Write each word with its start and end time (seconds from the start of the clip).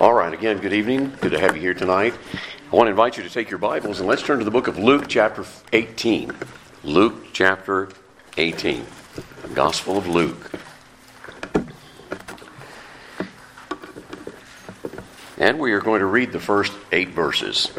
All 0.00 0.14
right, 0.14 0.32
again, 0.32 0.58
good 0.58 0.72
evening. 0.72 1.12
Good 1.20 1.32
to 1.32 1.40
have 1.40 1.56
you 1.56 1.60
here 1.60 1.74
tonight. 1.74 2.14
I 2.70 2.76
want 2.76 2.86
to 2.86 2.90
invite 2.90 3.16
you 3.16 3.24
to 3.24 3.28
take 3.28 3.50
your 3.50 3.58
Bibles 3.58 3.98
and 3.98 4.08
let's 4.08 4.22
turn 4.22 4.38
to 4.38 4.44
the 4.44 4.50
book 4.52 4.68
of 4.68 4.78
Luke, 4.78 5.06
chapter 5.08 5.44
18. 5.72 6.30
Luke, 6.84 7.32
chapter 7.32 7.88
18. 8.36 8.86
The 9.42 9.48
Gospel 9.48 9.98
of 9.98 10.06
Luke. 10.06 10.52
And 15.36 15.58
we 15.58 15.72
are 15.72 15.80
going 15.80 15.98
to 15.98 16.06
read 16.06 16.30
the 16.30 16.38
first 16.38 16.72
eight 16.92 17.08
verses. 17.08 17.72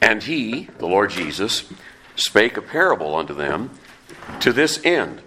And 0.00 0.24
he, 0.24 0.64
the 0.78 0.88
Lord 0.88 1.10
Jesus, 1.10 1.72
spake 2.16 2.56
a 2.56 2.62
parable 2.62 3.14
unto 3.14 3.32
them 3.32 3.70
to 4.40 4.52
this 4.52 4.84
end, 4.84 5.22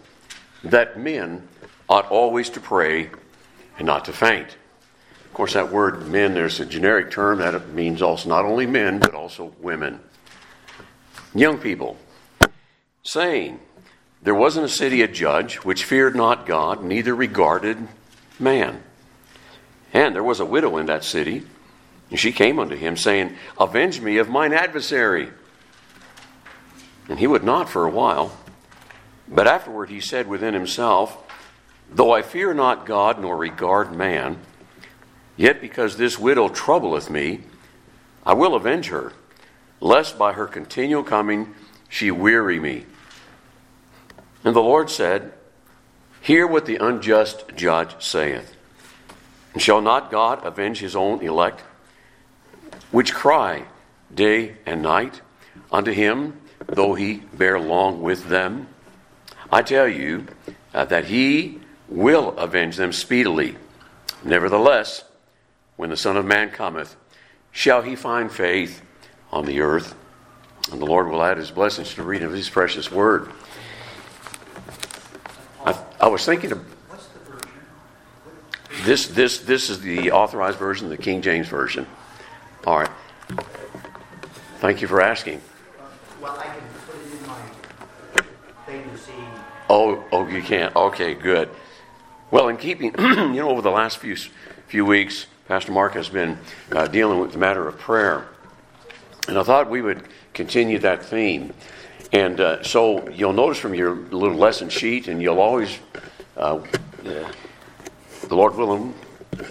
that 0.61 0.99
men 0.99 1.47
ought 1.89 2.09
always 2.09 2.49
to 2.51 2.59
pray 2.59 3.09
and 3.77 3.85
not 3.85 4.05
to 4.05 4.13
faint. 4.13 4.57
Of 5.25 5.33
course, 5.33 5.53
that 5.53 5.71
word 5.71 6.07
men, 6.07 6.33
there's 6.33 6.59
a 6.59 6.65
generic 6.65 7.11
term 7.11 7.39
that 7.39 7.69
means 7.69 8.01
also 8.01 8.29
not 8.29 8.45
only 8.45 8.65
men, 8.65 8.99
but 8.99 9.13
also 9.13 9.53
women. 9.59 9.99
Young 11.33 11.57
people, 11.57 11.97
saying, 13.03 13.59
There 14.21 14.35
wasn't 14.35 14.65
a 14.65 14.69
city 14.69 15.01
a 15.01 15.07
judge 15.07 15.57
which 15.57 15.83
feared 15.83 16.15
not 16.15 16.45
God, 16.45 16.83
neither 16.83 17.13
regarded 17.13 17.77
man. 18.39 18.81
And 19.93 20.15
there 20.15 20.23
was 20.23 20.39
a 20.39 20.45
widow 20.45 20.77
in 20.77 20.87
that 20.87 21.03
city, 21.03 21.43
and 22.09 22.19
she 22.19 22.31
came 22.31 22.59
unto 22.59 22.75
him, 22.75 22.97
saying, 22.97 23.35
Avenge 23.59 23.99
me 24.01 24.17
of 24.17 24.29
mine 24.29 24.53
adversary. 24.53 25.29
And 27.09 27.19
he 27.19 27.27
would 27.27 27.43
not 27.43 27.69
for 27.69 27.85
a 27.85 27.89
while. 27.89 28.37
But 29.27 29.47
afterward 29.47 29.89
he 29.89 29.99
said 29.99 30.27
within 30.27 30.53
himself, 30.53 31.17
Though 31.91 32.11
I 32.11 32.21
fear 32.21 32.53
not 32.53 32.85
God 32.85 33.21
nor 33.21 33.37
regard 33.37 33.95
man, 33.95 34.39
yet 35.37 35.61
because 35.61 35.97
this 35.97 36.19
widow 36.19 36.49
troubleth 36.49 37.09
me, 37.09 37.41
I 38.25 38.33
will 38.33 38.55
avenge 38.55 38.87
her, 38.87 39.13
lest 39.79 40.17
by 40.17 40.33
her 40.33 40.47
continual 40.47 41.03
coming 41.03 41.53
she 41.87 42.11
weary 42.11 42.59
me. 42.59 42.85
And 44.43 44.55
the 44.55 44.61
Lord 44.61 44.89
said, 44.89 45.33
Hear 46.21 46.47
what 46.47 46.65
the 46.65 46.77
unjust 46.77 47.45
judge 47.55 47.95
saith. 48.03 48.55
And 49.53 49.61
shall 49.61 49.81
not 49.81 50.11
God 50.11 50.43
avenge 50.45 50.79
his 50.79 50.95
own 50.95 51.21
elect, 51.21 51.61
which 52.91 53.13
cry 53.13 53.65
day 54.13 54.57
and 54.65 54.81
night 54.81 55.21
unto 55.71 55.91
him, 55.91 56.39
though 56.65 56.95
he 56.95 57.21
bear 57.33 57.59
long 57.59 58.01
with 58.01 58.27
them? 58.27 58.67
I 59.51 59.61
tell 59.61 59.87
you 59.87 60.27
uh, 60.73 60.85
that 60.85 61.05
he 61.05 61.59
will 61.87 62.37
avenge 62.37 62.77
them 62.77 62.91
speedily. 62.91 63.57
Nevertheless, 64.23 65.03
when 65.75 65.89
the 65.89 65.97
Son 65.97 66.17
of 66.17 66.25
Man 66.25 66.49
cometh, 66.49 66.95
shall 67.51 67.81
he 67.81 67.95
find 67.95 68.31
faith 68.31 68.81
on 69.31 69.45
the 69.45 69.61
earth? 69.61 69.95
And 70.71 70.81
the 70.81 70.85
Lord 70.85 71.09
will 71.09 71.21
add 71.21 71.37
his 71.37 71.51
blessings 71.51 71.91
to 71.91 71.97
the 71.97 72.03
reading 72.03 72.27
of 72.27 72.33
his 72.33 72.49
precious 72.49 72.91
word. 72.91 73.31
I, 75.63 75.77
I 75.99 76.07
was 76.07 76.25
thinking 76.25 76.51
of 76.51 76.65
this, 78.83 79.07
this, 79.07 79.39
this 79.39 79.69
is 79.69 79.81
the 79.81 80.11
authorized 80.11 80.57
version, 80.57 80.89
the 80.89 80.97
King 80.97 81.21
James 81.21 81.47
Version. 81.47 81.87
All 82.65 82.79
right. 82.79 82.89
Thank 84.59 84.81
you 84.81 84.87
for 84.87 85.01
asking. 85.01 85.41
Well, 86.21 86.37
I 86.39 86.45
can 86.45 86.53
put 86.85 86.95
it 86.95 87.19
in 87.19 87.27
my 87.27 87.41
thing 88.65 88.89
to 88.89 88.97
see. 88.97 89.13
Oh, 89.69 90.03
oh, 90.11 90.27
you 90.27 90.41
can't. 90.41 90.75
Okay, 90.75 91.13
good. 91.13 91.49
Well, 92.31 92.47
in 92.47 92.57
keeping, 92.57 92.91
you 92.97 93.33
know, 93.35 93.49
over 93.49 93.61
the 93.61 93.69
last 93.69 93.99
few 93.99 94.15
few 94.67 94.83
weeks, 94.83 95.27
Pastor 95.47 95.71
Mark 95.71 95.93
has 95.93 96.09
been 96.09 96.39
uh, 96.71 96.87
dealing 96.87 97.19
with 97.19 97.31
the 97.31 97.37
matter 97.37 97.67
of 97.67 97.77
prayer, 97.77 98.27
and 99.27 99.37
I 99.37 99.43
thought 99.43 99.69
we 99.69 99.83
would 99.83 100.01
continue 100.33 100.79
that 100.79 101.05
theme. 101.05 101.53
And 102.11 102.39
uh, 102.39 102.63
so 102.63 103.07
you'll 103.09 103.33
notice 103.33 103.59
from 103.59 103.75
your 103.75 103.93
little 103.93 104.37
lesson 104.37 104.69
sheet, 104.69 105.07
and 105.07 105.21
you'll 105.21 105.39
always, 105.39 105.77
uh, 106.35 106.61
the 107.03 108.35
Lord 108.35 108.55
willing, 108.55 108.95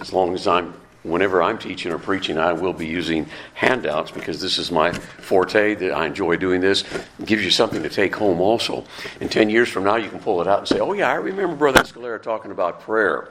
as 0.00 0.12
long 0.12 0.34
as 0.34 0.48
I'm, 0.48 0.74
whenever 1.04 1.42
I'm 1.42 1.58
teaching 1.58 1.92
or 1.92 1.98
preaching, 1.98 2.38
I 2.38 2.52
will 2.52 2.72
be 2.72 2.86
using 2.86 3.26
handouts 3.54 4.10
because 4.10 4.40
this 4.40 4.58
is 4.58 4.72
my 4.72 4.90
forte. 4.92 5.74
That 5.76 5.92
I 5.92 6.06
enjoy 6.06 6.36
doing 6.36 6.60
this. 6.60 6.82
It 7.20 7.26
gives 7.26 7.44
you 7.44 7.50
something 7.50 7.82
to 7.82 7.88
take 7.88 8.16
home. 8.16 8.40
Also, 8.40 8.84
in 9.20 9.28
ten 9.28 9.48
years 9.48 9.68
from 9.68 9.84
now, 9.84 9.96
you 9.96 10.08
can 10.08 10.18
pull 10.18 10.40
it 10.40 10.48
out 10.48 10.58
and 10.58 10.68
say, 10.68 10.80
"Oh 10.80 10.92
yeah, 10.92 11.10
I 11.10 11.14
remember 11.14 11.54
Brother 11.54 11.80
Escalera 11.82 12.20
talking 12.20 12.50
about 12.50 12.80
prayer." 12.80 13.30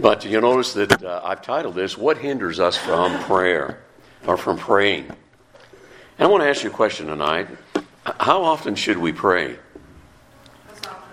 But 0.00 0.24
you'll 0.24 0.42
notice 0.42 0.74
that 0.74 1.02
uh, 1.02 1.20
I've 1.24 1.42
titled 1.42 1.74
this, 1.74 1.98
What 1.98 2.18
Hinders 2.18 2.60
Us 2.60 2.76
from 2.76 3.18
Prayer 3.24 3.80
or 4.26 4.36
from 4.36 4.56
Praying? 4.56 5.06
And 5.08 5.16
I 6.20 6.26
want 6.26 6.44
to 6.44 6.48
ask 6.48 6.62
you 6.62 6.70
a 6.70 6.72
question 6.72 7.08
tonight. 7.08 7.48
How 8.04 8.42
often 8.42 8.76
should 8.76 8.98
we 8.98 9.12
pray? 9.12 9.56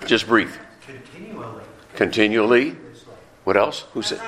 Just 0.05 0.27
brief. 0.27 0.59
Continually. 0.85 1.63
Continually. 1.95 2.75
What 3.43 3.57
else? 3.57 3.85
Who 3.93 4.03
said? 4.03 4.21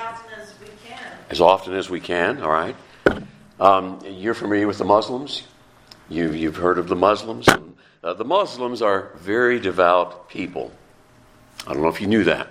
As 1.30 1.40
often 1.40 1.74
as 1.74 1.90
we 1.90 2.00
can. 2.00 2.42
All 2.42 2.50
right. 2.50 2.76
Um, 3.60 4.00
you're 4.06 4.34
familiar 4.34 4.66
with 4.66 4.78
the 4.78 4.84
Muslims? 4.84 5.42
You, 6.08 6.32
you've 6.32 6.56
heard 6.56 6.78
of 6.78 6.88
the 6.88 6.96
Muslims? 6.96 7.48
Uh, 7.48 8.14
the 8.14 8.24
Muslims 8.24 8.80
are 8.80 9.12
very 9.16 9.58
devout 9.60 10.28
people. 10.28 10.72
I 11.66 11.74
don't 11.74 11.82
know 11.82 11.88
if 11.88 12.00
you 12.00 12.06
knew 12.06 12.24
that. 12.24 12.48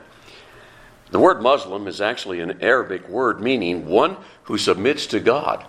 The 1.10 1.20
word 1.20 1.42
Muslim 1.42 1.88
is 1.88 2.02
actually 2.02 2.42
an 2.42 2.62
Arabic 2.62 3.08
word 3.08 3.42
meaning 3.42 3.88
one 3.88 4.18
who 4.44 4.58
submits 4.58 5.08
to 5.08 5.20
God. 5.20 5.66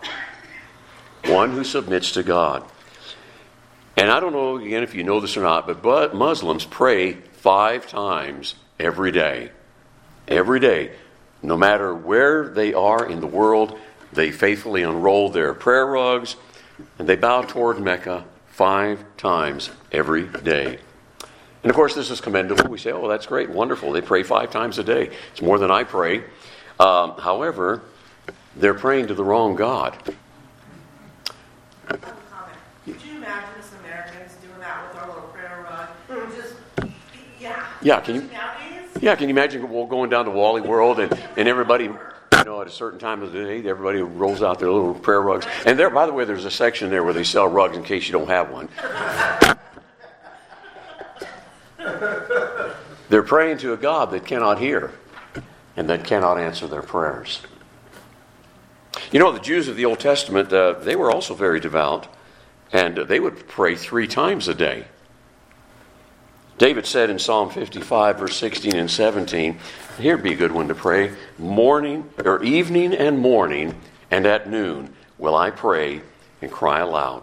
One 1.27 1.53
who 1.53 1.63
submits 1.65 2.13
to 2.13 2.23
God. 2.23 2.69
And 3.97 4.11
I 4.11 4.21
don't 4.21 4.33
know, 4.33 4.57
again, 4.57 4.83
if 4.83 4.95
you 4.95 5.05
know 5.05 5.21
this 5.21 5.37
or 5.37 5.43
not, 5.43 5.67
but, 5.67 5.83
but 5.83 6.15
Muslims 6.15 6.65
pray 6.65 7.15
five 7.15 7.87
times 7.89 8.55
every 8.79 9.13
day. 9.13 9.51
Every 10.27 10.61
day. 10.61 10.93
No 11.43 11.57
matter 11.57 11.95
where 11.95 12.49
they 12.49 12.75
are 12.75 13.09
in 13.09 13.21
the 13.21 13.27
world, 13.27 13.79
they 14.13 14.31
faithfully 14.31 14.83
unroll 14.83 15.31
their 15.31 15.55
prayer 15.55 15.87
rugs 15.87 16.37
and 16.99 17.09
they 17.09 17.17
bow 17.17 17.43
toward 17.43 17.81
Mecca 17.81 18.25
five 18.47 19.05
times 19.17 19.71
every 19.93 20.27
day. 20.27 20.79
And 21.63 21.71
of 21.71 21.77
course, 21.77 21.95
this 21.95 22.11
is 22.11 22.21
commendable. 22.21 22.69
We 22.69 22.79
say, 22.79 22.93
oh, 22.93 23.09
that's 23.09 23.27
great, 23.27 23.51
wonderful. 23.51 23.93
They 23.93 24.01
pray 24.01 24.23
five 24.23 24.51
times 24.51 24.79
a 24.79 24.85
day. 24.85 25.11
It's 25.33 25.43
more 25.43 25.59
than 25.59 25.71
I 25.71 25.85
pray. 25.85 26.25
Um, 26.81 27.13
however, 27.19 27.83
they're 28.57 28.75
praying 28.75 29.09
to 29.09 29.15
the 29.15 29.25
wrong 29.25 29.55
God. 29.57 29.97
Could 31.89 33.03
you 33.05 33.17
imagine 33.17 33.59
us 33.59 33.73
Americans 33.85 34.35
doing 34.41 34.59
that 34.61 34.89
with 34.89 35.03
our 35.03 35.09
little 35.09 35.29
prayer 35.29 35.67
rug? 35.69 35.89
Just, 36.35 36.55
yeah. 37.41 37.67
Yeah, 37.83 38.01
can 38.01 38.15
you-? 38.17 38.29
Yeah, 39.01 39.15
can 39.15 39.29
you 39.29 39.35
imagine 39.35 39.63
going 39.89 40.11
down 40.11 40.25
to 40.25 40.31
Wally 40.31 40.61
World 40.61 40.99
and, 40.99 41.13
and 41.37 41.49
everybody, 41.49 41.85
you 41.85 42.45
know, 42.45 42.61
at 42.61 42.67
a 42.67 42.71
certain 42.71 42.99
time 42.99 43.23
of 43.23 43.33
the 43.33 43.45
day, 43.45 43.69
everybody 43.69 44.03
rolls 44.03 44.43
out 44.43 44.59
their 44.59 44.73
little 44.73 44.95
prayer 44.95 45.23
rugs. 45.23 45.47
And 45.65 45.79
there, 45.79 45.91
by 45.91 46.07
the 46.07 46.13
way, 46.13 46.25
there's 46.25 46.45
a 46.45 46.51
section 46.51 46.91
there 46.91 47.05
where 47.05 47.15
they 47.15 47.23
sell 47.23 47.47
rugs 47.47 47.77
in 47.77 47.85
case 47.85 48.07
you 48.09 48.13
don't 48.13 48.29
have 48.29 48.51
one. 48.51 48.69
They're 53.09 53.23
praying 53.23 53.59
to 53.59 53.73
a 53.73 53.77
God 53.77 54.11
that 54.11 54.27
cannot 54.27 54.59
hear 54.59 54.93
and 55.77 55.89
that 55.89 56.05
cannot 56.05 56.39
answer 56.39 56.67
their 56.67 56.83
prayers. 56.83 57.41
You 59.13 59.21
know, 59.21 59.31
the 59.33 59.39
Jews 59.39 59.69
of 59.69 59.77
the 59.77 59.85
Old 59.85 60.01
Testament, 60.01 60.53
uh, 60.53 60.73
they 60.73 60.97
were 60.97 61.11
also 61.11 61.35
very 61.35 61.61
devout, 61.61 62.09
and 62.73 62.97
they 62.97 63.21
would 63.21 63.47
pray 63.47 63.77
three 63.77 64.09
times 64.09 64.49
a 64.49 64.55
day. 64.55 64.87
David 66.59 66.87
said 66.87 67.09
in 67.09 67.21
Psalm 67.21 67.51
55, 67.51 68.19
verse 68.19 68.37
16 68.37 68.75
and 68.75 68.91
17, 68.91 69.61
here'd 69.99 70.25
be 70.25 70.33
a 70.33 70.37
good 70.37 70.51
one 70.51 70.67
to 70.67 70.75
pray 70.75 71.13
morning 71.39 72.11
or 72.25 72.43
evening 72.43 72.93
and 72.93 73.21
morning, 73.21 73.81
and 74.11 74.27
at 74.27 74.51
noon 74.51 74.93
will 75.19 75.37
I 75.37 75.51
pray 75.51 76.03
and 76.43 76.51
cry 76.51 76.81
aloud, 76.81 77.23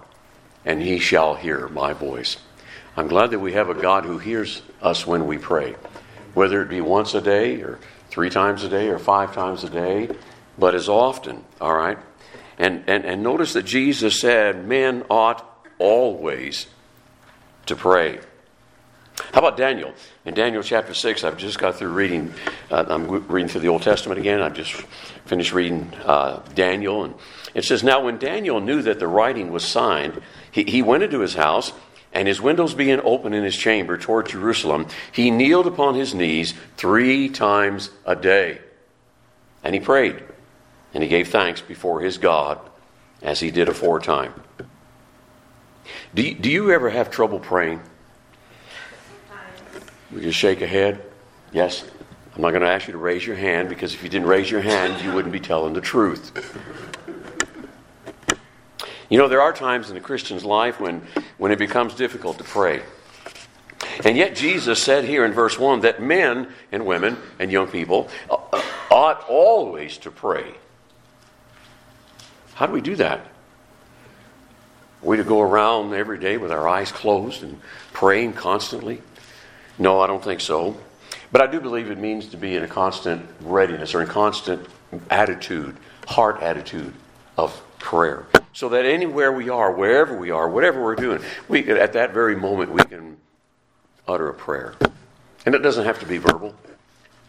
and 0.64 0.82
he 0.82 1.00
shall 1.00 1.36
hear 1.36 1.68
my 1.68 1.92
voice. 1.92 2.38
I'm 2.96 3.10
glad 3.10 3.32
that 3.32 3.40
we 3.40 3.52
have 3.54 3.68
a 3.68 3.74
God 3.74 4.06
who 4.06 4.20
hears 4.20 4.62
us 4.82 5.06
when 5.06 5.28
we 5.28 5.38
pray, 5.38 5.76
whether 6.34 6.62
it 6.62 6.70
be 6.70 6.80
once 6.80 7.14
a 7.14 7.22
day 7.22 7.62
or 7.62 7.78
three 8.10 8.30
times 8.30 8.64
a 8.64 8.70
day 8.70 8.88
or 8.88 9.00
five 9.00 9.34
times 9.34 9.66
a 9.66 9.70
day, 9.70 10.10
but 10.58 10.74
as 10.74 10.88
often, 10.88 11.44
all 11.60 11.76
right? 11.76 11.98
And, 12.58 12.86
and, 12.88 13.04
and 13.04 13.22
notice 13.22 13.52
that 13.52 13.66
Jesus 13.66 14.18
said 14.18 14.66
men 14.66 15.04
ought 15.10 15.46
always 15.78 16.68
to 17.66 17.76
pray. 17.76 18.22
How 19.18 19.40
about 19.40 19.58
Daniel? 19.58 19.94
In 20.26 20.34
Daniel 20.34 20.62
chapter 20.62 20.94
6, 20.94 21.24
I've 21.24 21.38
just 21.38 21.58
got 21.58 21.76
through 21.76 21.90
reading, 21.90 22.34
uh, 22.70 22.86
I'm 22.88 23.08
reading 23.28 23.48
through 23.48 23.62
the 23.62 23.70
Old 23.70 23.82
Testament 23.82 24.20
again. 24.20 24.42
I've 24.42 24.54
just 24.54 24.74
finished 25.26 25.54
reading 25.54 25.94
uh, 26.06 26.42
Daniel. 26.54 27.04
And 27.04 27.16
it 27.54 27.64
says, 27.64 27.84
Now 27.84 28.04
when 28.04 28.18
Daniel 28.18 28.60
knew 28.60 28.82
that 28.82 29.00
the 29.00 29.08
writing 29.08 29.52
was 29.52 29.64
signed, 29.64 30.22
he, 30.52 30.64
he 30.64 30.82
went 30.82 31.04
into 31.04 31.20
his 31.20 31.36
house 31.36 31.72
and 32.16 32.30
his 32.30 32.42
windows 32.42 32.74
being 32.74 33.02
open 33.04 33.34
in 33.34 33.44
his 33.44 33.58
chamber 33.58 33.98
toward 33.98 34.30
Jerusalem, 34.30 34.88
he 35.12 35.32
kneeled 35.32 35.68
upon 35.68 35.96
his 35.96 36.14
knees 36.14 36.54
three 36.78 37.28
times 37.28 37.90
a 38.06 38.16
day. 38.16 38.60
And 39.66 39.76
he 39.76 39.82
prayed, 39.82 40.24
and 40.94 41.04
he 41.04 41.10
gave 41.10 41.28
thanks 41.28 41.60
before 41.60 42.00
his 42.00 42.18
God, 42.18 42.58
as 43.22 43.42
he 43.42 43.52
did 43.52 43.68
aforetime. 43.68 44.34
Do 46.14 46.34
do 46.34 46.50
you 46.50 46.72
ever 46.72 46.90
have 46.90 47.12
trouble 47.12 47.40
praying? 47.40 47.82
We 50.16 50.22
just 50.22 50.40
shake 50.40 50.62
a 50.62 50.68
head? 50.68 51.04
Yes? 51.52 51.84
I'm 52.34 52.42
not 52.42 52.52
going 52.52 52.62
to 52.62 52.70
ask 52.70 52.88
you 52.88 52.94
to 52.94 52.98
raise 52.98 53.28
your 53.28 53.36
hand 53.36 53.68
because 53.68 53.94
if 53.94 54.02
you 54.02 54.08
didn't 54.08 54.30
raise 54.30 54.50
your 54.50 54.62
hand, 54.62 55.04
you 55.04 55.14
wouldn't 55.14 55.34
be 55.34 55.42
telling 55.42 55.74
the 55.74 55.82
truth. 55.82 56.32
You 59.10 59.18
know, 59.18 59.28
there 59.28 59.42
are 59.42 59.52
times 59.52 59.92
in 59.92 59.98
a 59.98 60.00
Christian's 60.00 60.46
life 60.46 60.80
when, 60.80 61.02
when 61.38 61.52
it 61.52 61.60
becomes 61.60 61.96
difficult 61.96 62.38
to 62.38 62.46
pray. 62.46 62.82
And 64.06 64.16
yet, 64.16 64.36
Jesus 64.36 64.82
said 64.82 65.04
here 65.04 65.26
in 65.26 65.34
verse 65.34 65.60
1 65.60 65.82
that 65.82 66.02
men 66.02 66.48
and 66.72 66.86
women 66.86 67.18
and 67.38 67.52
young 67.52 67.68
people 67.68 68.08
ought 68.90 69.26
always 69.28 69.98
to 69.98 70.12
pray. 70.12 70.56
How 72.54 72.68
do 72.68 72.72
we 72.72 72.82
do 72.82 72.96
that? 72.96 73.20
Are 73.20 73.26
we 75.02 75.18
to 75.18 75.26
go 75.26 75.42
around 75.42 75.94
every 75.94 76.20
day 76.20 76.38
with 76.38 76.54
our 76.54 76.70
eyes 76.70 76.94
closed 76.94 77.44
and 77.44 77.60
praying 77.92 78.34
constantly? 78.34 79.02
No, 79.78 80.00
I 80.00 80.08
don't 80.08 80.24
think 80.24 80.42
so. 80.42 80.78
But 81.32 81.42
I 81.42 81.48
do 81.48 81.60
believe 81.60 81.92
it 81.92 81.98
means 81.98 82.28
to 82.28 82.38
be 82.38 82.56
in 82.56 82.64
a 82.64 82.68
constant 82.68 83.26
readiness 83.42 83.94
or 83.94 84.02
in 84.02 84.08
constant 84.08 84.66
attitude, 85.10 85.76
heart 86.08 86.42
attitude 86.42 86.94
of 87.38 87.62
prayer. 87.80 88.26
So 88.54 88.70
that 88.70 88.86
anywhere 88.86 89.32
we 89.32 89.50
are, 89.50 89.72
wherever 89.74 90.18
we 90.18 90.32
are, 90.32 90.48
whatever 90.48 90.82
we're 90.82 90.96
doing, 90.96 91.22
we 91.50 91.70
at 91.70 91.94
that 91.94 92.14
very 92.14 92.36
moment 92.36 92.72
we 92.72 92.84
can 92.84 93.18
utter 94.08 94.30
a 94.30 94.34
prayer. 94.34 94.76
And 95.46 95.54
it 95.54 95.60
doesn't 95.60 95.86
have 95.86 96.00
to 96.00 96.06
be 96.06 96.18
verbal, 96.18 96.56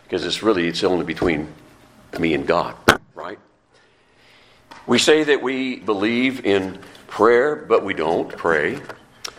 because 0.05 0.25
it's 0.25 0.43
really 0.43 0.69
it's 0.69 0.85
only 0.85 1.05
between 1.05 1.53
me 2.19 2.33
and 2.35 2.47
God, 2.47 2.77
right? 3.15 3.39
We 4.87 4.99
say 4.99 5.25
that 5.25 5.43
we 5.43 5.77
believe 5.77 6.47
in 6.47 6.79
prayer, 7.09 7.57
but 7.57 7.85
we 7.85 7.93
don't 7.93 8.29
pray. 8.29 8.81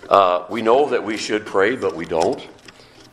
Uh, 0.09 0.45
we 0.49 0.61
know 0.61 0.89
that 0.89 1.03
we 1.03 1.15
should 1.15 1.45
pray, 1.45 1.75
but 1.77 1.95
we 1.95 2.05
don't. 2.05 2.45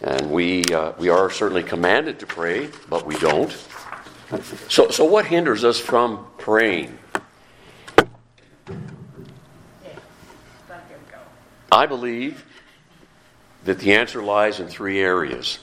And 0.04 0.30
we, 0.30 0.62
uh, 0.64 0.92
we 0.98 1.08
are 1.08 1.30
certainly 1.30 1.62
commanded 1.62 2.18
to 2.18 2.26
pray, 2.26 2.68
but 2.90 3.06
we 3.06 3.16
don't. 3.16 3.50
So, 4.68 4.90
so 4.90 5.06
what 5.06 5.24
hinders 5.24 5.64
us 5.64 5.80
from 5.80 6.26
praying? 6.36 6.98
I 11.72 11.86
believe 11.86 12.44
that 13.64 13.78
the 13.78 13.94
answer 13.94 14.22
lies 14.22 14.60
in 14.60 14.68
three 14.68 15.00
areas. 15.00 15.58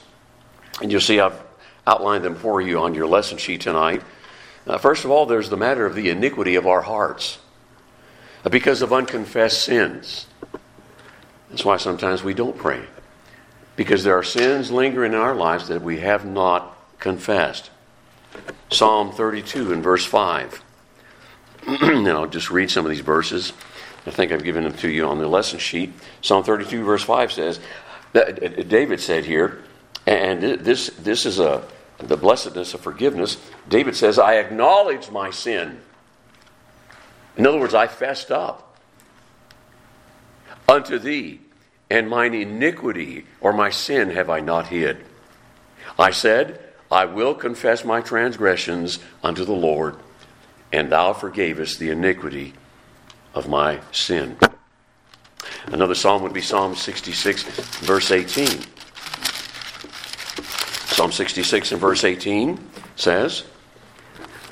And 0.82 0.90
you'll 0.90 1.00
see 1.00 1.20
I've 1.20 1.40
outlined 1.86 2.24
them 2.24 2.34
for 2.34 2.60
you 2.60 2.80
on 2.80 2.96
your 2.96 3.06
lesson 3.06 3.38
sheet 3.38 3.60
tonight. 3.60 4.02
Uh, 4.66 4.76
first 4.76 5.04
of 5.04 5.12
all, 5.12 5.24
there's 5.24 5.50
the 5.50 5.56
matter 5.56 5.86
of 5.86 5.94
the 5.94 6.10
iniquity 6.10 6.56
of 6.56 6.66
our 6.66 6.82
hearts 6.82 7.38
uh, 8.44 8.48
because 8.48 8.82
of 8.82 8.92
unconfessed 8.92 9.62
sins. 9.62 10.26
That's 11.48 11.64
why 11.64 11.76
sometimes 11.76 12.24
we 12.24 12.34
don't 12.34 12.58
pray 12.58 12.82
because 13.82 14.04
there 14.04 14.16
are 14.16 14.22
sins 14.22 14.70
lingering 14.70 15.12
in 15.12 15.18
our 15.18 15.34
lives 15.34 15.66
that 15.66 15.82
we 15.82 15.98
have 15.98 16.24
not 16.24 16.76
confessed. 17.00 17.68
Psalm 18.70 19.10
32 19.10 19.72
and 19.72 19.82
verse 19.82 20.06
5. 20.06 20.62
and 21.66 22.08
I'll 22.08 22.28
just 22.28 22.52
read 22.52 22.70
some 22.70 22.86
of 22.86 22.90
these 22.90 23.00
verses. 23.00 23.52
I 24.06 24.12
think 24.12 24.30
I've 24.30 24.44
given 24.44 24.62
them 24.62 24.74
to 24.74 24.88
you 24.88 25.04
on 25.08 25.18
the 25.18 25.26
lesson 25.26 25.58
sheet. 25.58 25.92
Psalm 26.20 26.44
32, 26.44 26.84
verse 26.84 27.02
5 27.02 27.32
says, 27.32 27.58
that 28.12 28.40
uh, 28.40 28.46
uh, 28.46 28.62
David 28.62 29.00
said 29.00 29.24
here, 29.24 29.64
and 30.06 30.40
this, 30.40 30.90
this 31.00 31.26
is 31.26 31.40
a, 31.40 31.64
the 31.98 32.16
blessedness 32.16 32.74
of 32.74 32.82
forgiveness. 32.82 33.36
David 33.68 33.96
says, 33.96 34.16
I 34.16 34.34
acknowledge 34.34 35.10
my 35.10 35.30
sin. 35.30 35.80
In 37.36 37.48
other 37.48 37.58
words, 37.58 37.74
I 37.74 37.88
fessed 37.88 38.30
up 38.30 38.78
unto 40.68 41.00
thee 41.00 41.40
and 41.92 42.08
mine 42.08 42.32
iniquity 42.32 43.26
or 43.42 43.52
my 43.52 43.68
sin 43.68 44.08
have 44.08 44.30
I 44.30 44.40
not 44.40 44.68
hid. 44.68 44.96
I 45.98 46.10
said, 46.10 46.58
I 46.90 47.04
will 47.04 47.34
confess 47.34 47.84
my 47.84 48.00
transgressions 48.00 48.98
unto 49.22 49.44
the 49.44 49.52
Lord, 49.52 49.96
and 50.72 50.90
thou 50.90 51.12
forgavest 51.12 51.76
the 51.76 51.90
iniquity 51.90 52.54
of 53.34 53.46
my 53.46 53.80
sin. 53.92 54.38
Another 55.66 55.94
psalm 55.94 56.22
would 56.22 56.32
be 56.32 56.40
Psalm 56.40 56.74
66, 56.74 57.42
verse 57.80 58.10
18. 58.10 58.46
Psalm 60.94 61.12
66 61.12 61.72
and 61.72 61.80
verse 61.80 62.04
18 62.04 62.58
says, 62.96 63.44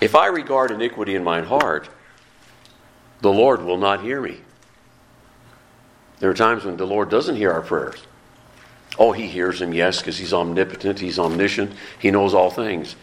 If 0.02 0.14
I 0.14 0.26
regard 0.26 0.72
iniquity 0.72 1.14
in 1.14 1.24
mine 1.24 1.44
heart, 1.44 1.88
the 3.22 3.32
Lord 3.32 3.62
will 3.62 3.78
not 3.78 4.02
hear 4.02 4.20
me. 4.20 4.40
There 6.20 6.30
are 6.30 6.34
times 6.34 6.64
when 6.64 6.76
the 6.76 6.86
Lord 6.86 7.10
doesn't 7.10 7.36
hear 7.36 7.50
our 7.50 7.62
prayers. 7.62 8.02
Oh, 8.98 9.12
He 9.12 9.26
hears 9.26 9.58
them, 9.58 9.72
yes, 9.72 9.98
because 9.98 10.18
He's 10.18 10.32
omnipotent, 10.32 11.00
He's 11.00 11.18
omniscient, 11.18 11.72
He 11.98 12.10
knows 12.10 12.34
all 12.34 12.50
things. 12.50 12.94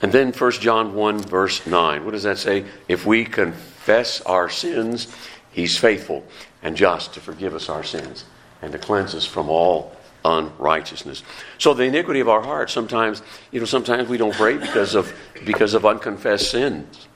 And 0.00 0.12
then 0.12 0.32
1 0.32 0.50
John 0.52 0.94
1, 0.94 1.18
verse 1.20 1.66
9. 1.66 2.04
What 2.04 2.12
does 2.12 2.22
that 2.22 2.38
say? 2.38 2.64
If 2.86 3.04
we 3.04 3.24
confess 3.24 4.20
our 4.22 4.48
sins, 4.48 5.14
He's 5.50 5.76
faithful 5.76 6.24
and 6.62 6.76
just 6.76 7.14
to 7.14 7.20
forgive 7.20 7.54
us 7.54 7.68
our 7.68 7.82
sins 7.82 8.24
and 8.62 8.72
to 8.72 8.78
cleanse 8.78 9.14
us 9.14 9.26
from 9.26 9.48
all 9.48 9.92
unrighteousness. 10.24 11.22
So 11.58 11.74
the 11.74 11.84
iniquity 11.84 12.20
of 12.20 12.28
our 12.28 12.42
heart, 12.42 12.70
sometimes, 12.70 13.22
you 13.50 13.60
know, 13.60 13.66
sometimes 13.66 14.08
we 14.08 14.18
don't 14.18 14.34
pray 14.34 14.56
because 14.56 14.94
of 14.94 15.12
because 15.44 15.74
of 15.74 15.84
unconfessed 15.84 16.50
sins. 16.50 17.07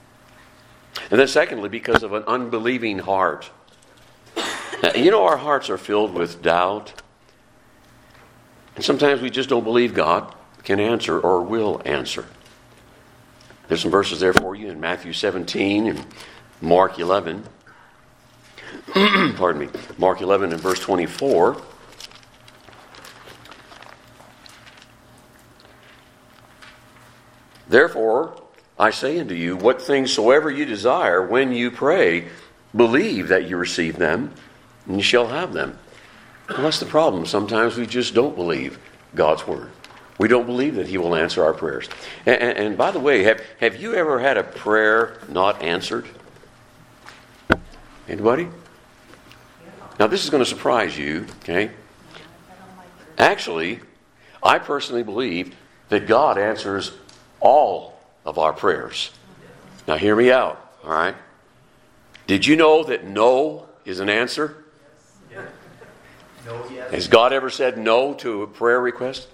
And 1.10 1.18
then, 1.18 1.28
secondly, 1.28 1.68
because 1.68 2.02
of 2.02 2.12
an 2.12 2.22
unbelieving 2.24 2.98
heart. 2.98 3.50
Now, 4.82 4.92
you 4.94 5.10
know, 5.10 5.24
our 5.24 5.36
hearts 5.36 5.70
are 5.70 5.78
filled 5.78 6.14
with 6.14 6.42
doubt. 6.42 7.02
And 8.76 8.84
sometimes 8.84 9.20
we 9.20 9.30
just 9.30 9.48
don't 9.48 9.64
believe 9.64 9.94
God 9.94 10.34
can 10.64 10.80
answer 10.80 11.18
or 11.18 11.42
will 11.42 11.80
answer. 11.84 12.26
There's 13.68 13.80
some 13.80 13.90
verses 13.90 14.20
there 14.20 14.34
for 14.34 14.54
you 14.54 14.70
in 14.70 14.80
Matthew 14.80 15.12
17 15.12 15.86
and 15.86 16.06
Mark 16.60 16.98
11. 16.98 17.44
Pardon 19.36 19.60
me. 19.60 19.68
Mark 19.98 20.20
11 20.20 20.52
and 20.52 20.60
verse 20.60 20.80
24. 20.80 21.60
Therefore, 27.68 28.41
I 28.82 28.90
say 28.90 29.20
unto 29.20 29.34
you, 29.34 29.56
what 29.56 29.80
things 29.80 30.12
soever 30.12 30.50
you 30.50 30.64
desire 30.64 31.24
when 31.24 31.52
you 31.52 31.70
pray, 31.70 32.26
believe 32.74 33.28
that 33.28 33.48
you 33.48 33.56
receive 33.56 33.96
them, 33.96 34.34
and 34.88 34.96
you 34.96 35.04
shall 35.04 35.28
have 35.28 35.52
them. 35.52 35.78
Well, 36.48 36.62
that's 36.62 36.80
the 36.80 36.86
problem. 36.86 37.24
Sometimes 37.24 37.76
we 37.76 37.86
just 37.86 38.12
don't 38.12 38.34
believe 38.34 38.80
God's 39.14 39.46
word. 39.46 39.70
We 40.18 40.26
don't 40.26 40.46
believe 40.46 40.74
that 40.74 40.88
He 40.88 40.98
will 40.98 41.14
answer 41.14 41.44
our 41.44 41.54
prayers. 41.54 41.88
And, 42.26 42.42
and, 42.42 42.58
and 42.58 42.76
by 42.76 42.90
the 42.90 42.98
way, 42.98 43.22
have, 43.22 43.40
have 43.60 43.80
you 43.80 43.94
ever 43.94 44.18
had 44.18 44.36
a 44.36 44.42
prayer 44.42 45.20
not 45.28 45.62
answered? 45.62 46.08
Anybody? 48.08 48.48
Now, 50.00 50.08
this 50.08 50.24
is 50.24 50.30
going 50.30 50.42
to 50.42 50.50
surprise 50.50 50.98
you, 50.98 51.26
okay? 51.42 51.70
Actually, 53.16 53.78
I 54.42 54.58
personally 54.58 55.04
believe 55.04 55.54
that 55.88 56.08
God 56.08 56.36
answers 56.36 56.90
all 57.38 57.91
of 58.24 58.38
our 58.38 58.52
prayers. 58.52 59.10
Now, 59.86 59.96
hear 59.96 60.14
me 60.14 60.30
out, 60.30 60.72
all 60.84 60.90
right? 60.90 61.14
Did 62.26 62.46
you 62.46 62.56
know 62.56 62.84
that 62.84 63.04
no 63.04 63.66
is 63.84 64.00
an 64.00 64.08
answer? 64.08 64.62
No, 66.44 66.68
yes. 66.70 66.90
Has 66.90 67.08
God 67.08 67.32
ever 67.32 67.50
said 67.50 67.78
no 67.78 68.14
to 68.14 68.42
a 68.42 68.46
prayer 68.46 68.80
request? 68.80 69.28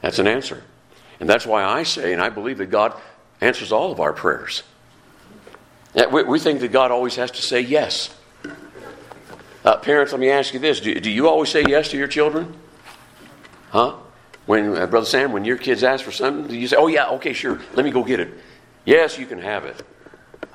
That's 0.00 0.18
an 0.18 0.26
answer. 0.26 0.62
And 1.20 1.28
that's 1.28 1.46
why 1.46 1.64
I 1.64 1.82
say, 1.82 2.12
and 2.12 2.22
I 2.22 2.28
believe 2.28 2.58
that 2.58 2.66
God 2.66 2.94
answers 3.40 3.72
all 3.72 3.92
of 3.92 4.00
our 4.00 4.12
prayers. 4.12 4.62
We 6.10 6.38
think 6.38 6.60
that 6.60 6.72
God 6.72 6.90
always 6.90 7.16
has 7.16 7.30
to 7.32 7.42
say 7.42 7.60
yes. 7.60 8.14
Uh, 9.64 9.76
parents, 9.78 10.12
let 10.12 10.20
me 10.20 10.30
ask 10.30 10.54
you 10.54 10.60
this 10.60 10.80
do, 10.80 10.94
do 11.00 11.10
you 11.10 11.28
always 11.28 11.48
say 11.48 11.64
yes 11.66 11.88
to 11.90 11.98
your 11.98 12.06
children? 12.06 12.54
Huh? 13.70 13.96
When, 14.46 14.76
uh, 14.76 14.86
Brother 14.86 15.06
Sam, 15.06 15.32
when 15.32 15.44
your 15.44 15.56
kids 15.56 15.82
ask 15.82 16.04
for 16.04 16.12
something, 16.12 16.46
do 16.46 16.56
you 16.56 16.68
say, 16.68 16.76
oh, 16.76 16.86
yeah, 16.86 17.08
okay, 17.10 17.32
sure, 17.32 17.60
let 17.74 17.84
me 17.84 17.90
go 17.90 18.04
get 18.04 18.20
it? 18.20 18.32
Yes, 18.84 19.18
you 19.18 19.26
can 19.26 19.40
have 19.40 19.64
it. 19.64 19.84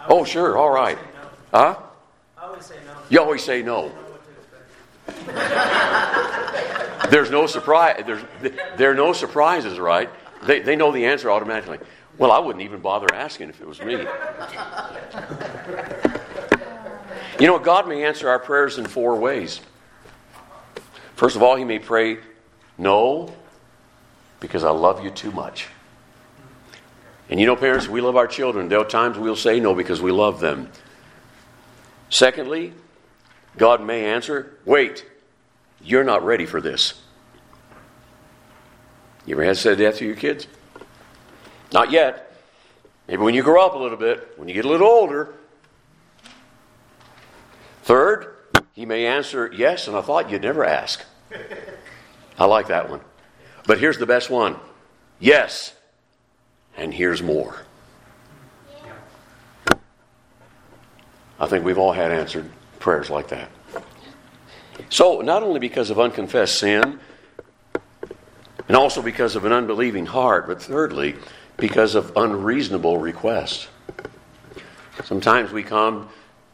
Oh, 0.07 0.23
sure, 0.23 0.57
all 0.57 0.69
right. 0.69 0.97
Huh? 1.53 1.75
I 2.37 2.45
always 2.45 2.65
say 2.65 2.75
no. 2.85 2.93
You 3.09 3.19
always 3.19 3.43
say 3.43 3.61
no. 3.61 3.91
There's 7.09 7.29
no 7.29 7.45
surprise. 7.45 8.03
There's, 8.05 8.23
there 8.77 8.91
are 8.91 8.95
no 8.95 9.11
surprises, 9.11 9.77
right? 9.77 10.09
They, 10.43 10.61
they 10.61 10.77
know 10.77 10.93
the 10.93 11.05
answer 11.05 11.29
automatically. 11.29 11.79
Well, 12.17 12.31
I 12.31 12.39
wouldn't 12.39 12.63
even 12.63 12.79
bother 12.79 13.13
asking 13.13 13.49
if 13.49 13.59
it 13.59 13.67
was 13.67 13.81
me. 13.81 14.05
You 17.39 17.47
know, 17.47 17.59
God 17.59 17.87
may 17.87 18.05
answer 18.05 18.29
our 18.29 18.39
prayers 18.39 18.77
in 18.77 18.85
four 18.85 19.15
ways. 19.15 19.61
First 21.15 21.35
of 21.35 21.43
all, 21.43 21.55
He 21.55 21.63
may 21.63 21.79
pray, 21.79 22.17
No, 22.77 23.33
because 24.41 24.65
I 24.65 24.71
love 24.71 25.01
you 25.01 25.09
too 25.09 25.31
much. 25.31 25.69
And 27.29 27.39
you 27.39 27.45
know, 27.45 27.55
parents, 27.55 27.87
we 27.87 28.01
love 28.01 28.17
our 28.17 28.27
children. 28.27 28.67
There 28.67 28.79
are 28.79 28.85
times 28.85 29.17
we'll 29.17 29.37
say 29.37 29.61
no 29.61 29.73
because 29.73 30.01
we 30.01 30.11
love 30.11 30.41
them. 30.41 30.69
Secondly, 32.09 32.73
God 33.57 33.81
may 33.81 34.03
answer, 34.03 34.57
Wait, 34.65 35.05
you're 35.81 36.03
not 36.03 36.25
ready 36.25 36.45
for 36.45 36.59
this. 36.59 37.01
You 39.25 39.35
ever 39.35 39.45
had 39.45 39.55
said 39.55 39.77
that 39.77 39.95
to 39.95 40.05
your 40.05 40.17
kids? 40.17 40.47
Not 41.71 41.91
yet. 41.91 42.35
Maybe 43.07 43.21
when 43.21 43.33
you 43.33 43.43
grow 43.43 43.65
up 43.65 43.75
a 43.75 43.77
little 43.77 43.97
bit, 43.97 44.33
when 44.35 44.49
you 44.49 44.53
get 44.53 44.65
a 44.65 44.69
little 44.69 44.87
older. 44.87 45.33
Third, 47.83 48.35
he 48.73 48.85
may 48.85 49.05
answer, 49.05 49.49
Yes, 49.53 49.87
and 49.87 49.95
I 49.95 50.01
thought 50.01 50.29
you'd 50.29 50.41
never 50.41 50.65
ask. 50.65 51.05
I 52.37 52.45
like 52.45 52.67
that 52.67 52.89
one. 52.89 53.01
But 53.65 53.79
here's 53.79 53.97
the 53.97 54.05
best 54.05 54.29
one 54.29 54.57
Yes, 55.19 55.75
and 56.75 56.93
here's 56.93 57.21
more. 57.21 57.63
I 61.39 61.47
think 61.47 61.63
we've 61.63 61.77
all 61.77 61.93
had 61.93 62.11
answered 62.11 62.49
prayers 62.79 63.09
like 63.09 63.27
that. 63.29 63.49
So, 64.89 65.21
not 65.21 65.43
only 65.43 65.59
because 65.59 65.89
of 65.89 65.99
unconfessed 65.99 66.57
sin, 66.57 66.99
and 68.67 68.77
also 68.77 69.01
because 69.01 69.35
of 69.35 69.45
an 69.45 69.51
unbelieving 69.51 70.05
heart, 70.05 70.47
but 70.47 70.61
thirdly, 70.61 71.15
because 71.57 71.93
of 71.93 72.11
unreasonable 72.15 72.97
requests. 72.97 73.67
Sometimes 75.03 75.51
we 75.51 75.63
come 75.63 76.09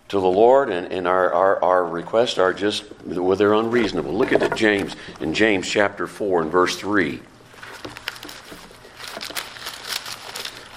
to 0.10 0.20
the 0.20 0.28
Lord 0.28 0.70
and, 0.70 0.92
and 0.92 1.08
our, 1.08 1.34
our, 1.34 1.64
our 1.64 1.86
requests 1.86 2.38
are 2.38 2.54
just, 2.54 2.86
well, 3.06 3.36
they're 3.36 3.54
unreasonable. 3.54 4.14
Look 4.14 4.32
at 4.32 4.42
it, 4.42 4.56
James, 4.56 4.96
in 5.20 5.34
James 5.34 5.70
chapter 5.70 6.08
4 6.08 6.44
and 6.44 6.52
verse 6.52 6.78
3. 6.78 7.20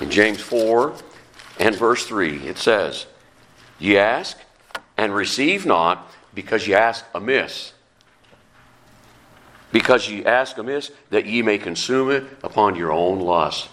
In 0.01 0.11
James 0.11 0.41
4 0.41 0.95
and 1.59 1.77
verse 1.77 2.07
3, 2.07 2.49
it 2.49 2.59
says, 2.59 3.07
Ye 3.79 3.97
ask 3.97 4.37
and 4.97 5.15
receive 5.15 5.65
not 5.65 6.11
because 6.35 6.67
ye 6.67 6.75
ask 6.75 7.05
amiss. 7.15 7.73
Because 9.73 10.09
ye 10.09 10.25
ask 10.25 10.59
amiss, 10.59 10.91
that 11.11 11.27
ye 11.27 11.43
may 11.43 11.59
consume 11.59 12.11
it 12.11 12.25
upon 12.43 12.75
your 12.75 12.91
own 12.91 13.21
lust. 13.21 13.69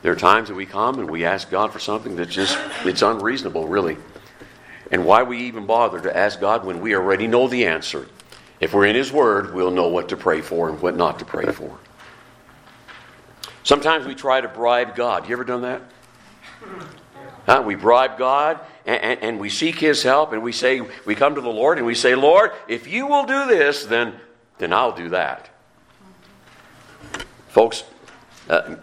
There 0.00 0.12
are 0.12 0.16
times 0.16 0.48
that 0.48 0.54
we 0.54 0.64
come 0.64 0.98
and 0.98 1.10
we 1.10 1.24
ask 1.24 1.50
God 1.50 1.72
for 1.72 1.78
something 1.78 2.16
that's 2.16 2.34
just, 2.34 2.58
it's 2.84 3.02
unreasonable, 3.02 3.68
really. 3.68 3.98
And 4.92 5.06
why 5.06 5.22
we 5.22 5.38
even 5.38 5.64
bother 5.64 6.00
to 6.00 6.14
ask 6.14 6.38
God 6.38 6.64
when 6.66 6.80
we 6.82 6.94
already 6.94 7.26
know 7.26 7.48
the 7.48 7.66
answer? 7.66 8.06
If 8.60 8.74
we're 8.74 8.86
in 8.86 8.94
His 8.94 9.10
Word, 9.10 9.54
we'll 9.54 9.70
know 9.70 9.88
what 9.88 10.10
to 10.10 10.16
pray 10.16 10.42
for 10.42 10.68
and 10.68 10.80
what 10.80 10.96
not 10.96 11.18
to 11.18 11.24
pray 11.24 11.50
for. 11.50 11.78
Sometimes 13.64 14.06
we 14.06 14.14
try 14.14 14.40
to 14.40 14.48
bribe 14.48 14.94
God. 14.94 15.28
You 15.28 15.34
ever 15.34 15.44
done 15.44 15.62
that? 15.62 15.82
Huh? 17.46 17.62
We 17.66 17.74
bribe 17.74 18.18
God 18.18 18.60
and, 18.86 19.02
and, 19.02 19.20
and, 19.20 19.40
we 19.40 19.48
seek 19.48 19.78
His 19.78 20.02
help 20.02 20.32
and 20.32 20.42
we 20.42 20.52
say, 20.52 20.80
we 21.04 21.14
come 21.14 21.34
to 21.34 21.40
the 21.40 21.48
Lord 21.48 21.78
and 21.78 21.86
we 21.86 21.94
say, 21.94 22.14
Lord, 22.14 22.52
if 22.68 22.86
you 22.86 23.06
will 23.06 23.24
do 23.24 23.46
this, 23.46 23.84
then, 23.84 24.14
then 24.58 24.72
I'll 24.72 24.94
do 24.94 25.08
that. 25.08 25.48
Folks, 27.48 27.84
uh, 28.48 28.76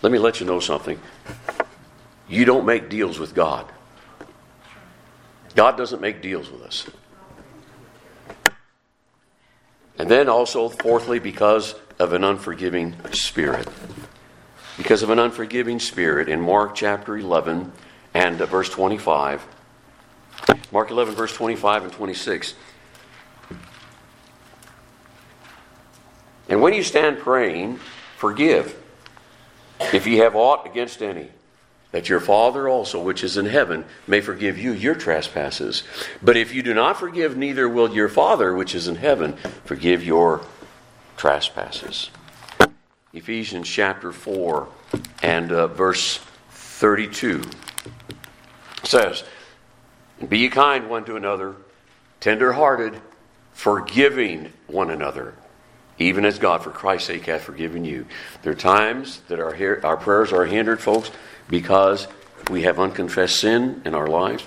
let 0.00 0.12
me 0.12 0.18
let 0.18 0.40
you 0.40 0.46
know 0.46 0.60
something. 0.60 0.98
You 2.28 2.44
don't 2.44 2.64
make 2.64 2.88
deals 2.88 3.18
with 3.18 3.34
God. 3.34 3.70
God 5.54 5.76
doesn't 5.76 6.00
make 6.00 6.22
deals 6.22 6.50
with 6.50 6.62
us. 6.62 6.86
And 9.98 10.10
then 10.10 10.28
also, 10.28 10.68
fourthly, 10.68 11.18
because 11.18 11.74
of 11.98 12.12
an 12.12 12.24
unforgiving 12.24 12.96
spirit. 13.12 13.68
Because 14.76 15.02
of 15.02 15.10
an 15.10 15.18
unforgiving 15.18 15.78
spirit 15.78 16.28
in 16.28 16.40
Mark 16.40 16.74
chapter 16.74 17.16
11 17.16 17.70
and 18.14 18.40
uh, 18.40 18.46
verse 18.46 18.70
25. 18.70 19.46
Mark 20.72 20.90
11, 20.90 21.14
verse 21.14 21.34
25 21.34 21.84
and 21.84 21.92
26. 21.92 22.54
And 26.48 26.60
when 26.60 26.72
you 26.72 26.82
stand 26.82 27.18
praying, 27.18 27.78
forgive 28.16 28.76
if 29.92 30.06
ye 30.06 30.16
have 30.16 30.34
aught 30.34 30.66
against 30.66 31.02
any 31.02 31.28
that 31.92 32.08
your 32.08 32.20
Father 32.20 32.68
also, 32.68 33.00
which 33.00 33.22
is 33.22 33.36
in 33.36 33.46
heaven, 33.46 33.84
may 34.06 34.20
forgive 34.20 34.58
you 34.58 34.72
your 34.72 34.94
trespasses. 34.94 35.84
But 36.22 36.36
if 36.36 36.54
you 36.54 36.62
do 36.62 36.74
not 36.74 36.98
forgive, 36.98 37.36
neither 37.36 37.68
will 37.68 37.94
your 37.94 38.08
Father, 38.08 38.54
which 38.54 38.74
is 38.74 38.88
in 38.88 38.96
heaven, 38.96 39.36
forgive 39.64 40.02
your 40.02 40.40
trespasses. 41.16 42.10
Ephesians 43.12 43.68
chapter 43.68 44.10
4 44.10 44.68
and 45.22 45.52
uh, 45.52 45.66
verse 45.68 46.18
32 46.50 47.42
says, 48.84 49.22
Be 50.26 50.38
ye 50.38 50.48
kind 50.48 50.88
one 50.88 51.04
to 51.04 51.16
another, 51.16 51.56
tender 52.20 52.54
hearted, 52.54 53.00
forgiving 53.52 54.50
one 54.66 54.90
another, 54.90 55.34
even 55.98 56.24
as 56.24 56.38
God, 56.38 56.62
for 56.62 56.70
Christ's 56.70 57.08
sake, 57.08 57.26
hath 57.26 57.42
forgiven 57.42 57.84
you. 57.84 58.06
There 58.42 58.52
are 58.52 58.56
times 58.56 59.20
that 59.28 59.38
our, 59.38 59.84
our 59.84 59.98
prayers 59.98 60.32
are 60.32 60.46
hindered, 60.46 60.80
folks, 60.80 61.10
because 61.48 62.08
we 62.50 62.62
have 62.62 62.78
unconfessed 62.78 63.36
sin 63.36 63.82
in 63.84 63.94
our 63.94 64.06
lives, 64.06 64.44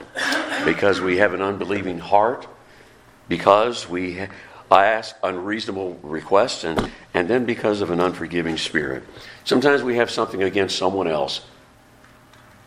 because 0.65 1.01
we 1.01 1.17
have 1.17 1.33
an 1.33 1.41
unbelieving 1.41 1.99
heart, 1.99 2.47
because 3.27 3.87
we 3.89 4.27
I 4.71 4.87
ask 4.87 5.15
unreasonable 5.21 5.99
requests, 6.01 6.63
and, 6.63 6.91
and 7.13 7.27
then 7.27 7.45
because 7.45 7.81
of 7.81 7.91
an 7.91 7.99
unforgiving 7.99 8.57
spirit. 8.57 9.03
Sometimes 9.43 9.83
we 9.83 9.97
have 9.97 10.09
something 10.09 10.41
against 10.41 10.77
someone 10.77 11.07
else. 11.07 11.45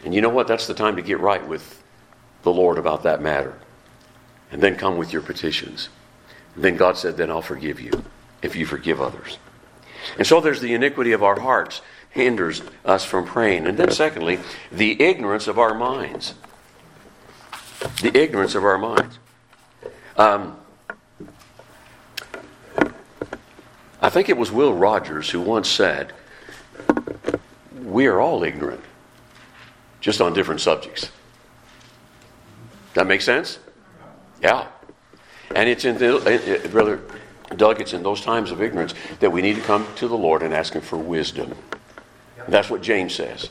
And 0.04 0.14
you 0.14 0.20
know 0.20 0.28
what? 0.28 0.46
That's 0.46 0.66
the 0.66 0.74
time 0.74 0.96
to 0.96 1.02
get 1.02 1.18
right 1.18 1.46
with 1.46 1.82
the 2.42 2.52
Lord 2.52 2.78
about 2.78 3.02
that 3.02 3.20
matter. 3.20 3.58
And 4.52 4.62
then 4.62 4.76
come 4.76 4.96
with 4.96 5.12
your 5.12 5.22
petitions. 5.22 5.88
And 6.54 6.64
then 6.64 6.76
God 6.76 6.96
said, 6.96 7.16
Then 7.16 7.30
I'll 7.30 7.42
forgive 7.42 7.80
you 7.80 8.04
if 8.42 8.54
you 8.54 8.64
forgive 8.64 9.00
others. 9.00 9.38
And 10.16 10.26
so 10.26 10.40
there's 10.40 10.60
the 10.60 10.74
iniquity 10.74 11.12
of 11.12 11.24
our 11.24 11.40
hearts 11.40 11.82
hinders 12.18 12.62
us 12.84 13.04
from 13.04 13.24
praying. 13.24 13.66
And 13.66 13.78
then, 13.78 13.92
secondly, 13.92 14.40
the 14.72 15.00
ignorance 15.00 15.46
of 15.46 15.56
our 15.58 15.72
minds. 15.72 16.34
The 18.02 18.16
ignorance 18.16 18.56
of 18.56 18.64
our 18.64 18.76
minds. 18.76 19.18
Um, 20.16 20.58
I 24.02 24.10
think 24.10 24.28
it 24.28 24.36
was 24.36 24.50
Will 24.50 24.74
Rogers 24.74 25.30
who 25.30 25.40
once 25.40 25.68
said, 25.68 26.12
We 27.84 28.06
are 28.06 28.20
all 28.20 28.42
ignorant, 28.42 28.82
just 30.00 30.20
on 30.20 30.34
different 30.34 30.60
subjects. 30.60 31.12
That 32.94 33.06
make 33.06 33.20
sense? 33.20 33.60
Yeah. 34.42 34.66
And 35.54 35.68
it's 35.68 35.84
in 35.84 35.98
the, 35.98 36.68
brother 36.72 37.00
Doug, 37.56 37.80
it's 37.80 37.92
in 37.92 38.02
those 38.02 38.20
times 38.20 38.50
of 38.50 38.60
ignorance 38.60 38.92
that 39.20 39.30
we 39.30 39.40
need 39.40 39.54
to 39.54 39.62
come 39.62 39.86
to 39.96 40.08
the 40.08 40.16
Lord 40.16 40.42
and 40.42 40.52
ask 40.52 40.74
Him 40.74 40.82
for 40.82 40.96
wisdom. 40.96 41.54
And 42.48 42.54
that's 42.54 42.70
what 42.70 42.80
James 42.80 43.14
says. 43.14 43.50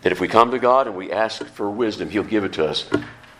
That 0.00 0.10
if 0.10 0.22
we 0.22 0.26
come 0.26 0.50
to 0.52 0.58
God 0.58 0.86
and 0.86 0.96
we 0.96 1.12
ask 1.12 1.44
for 1.48 1.68
wisdom, 1.68 2.08
He'll 2.08 2.22
give 2.22 2.44
it 2.44 2.54
to 2.54 2.64
us. 2.64 2.88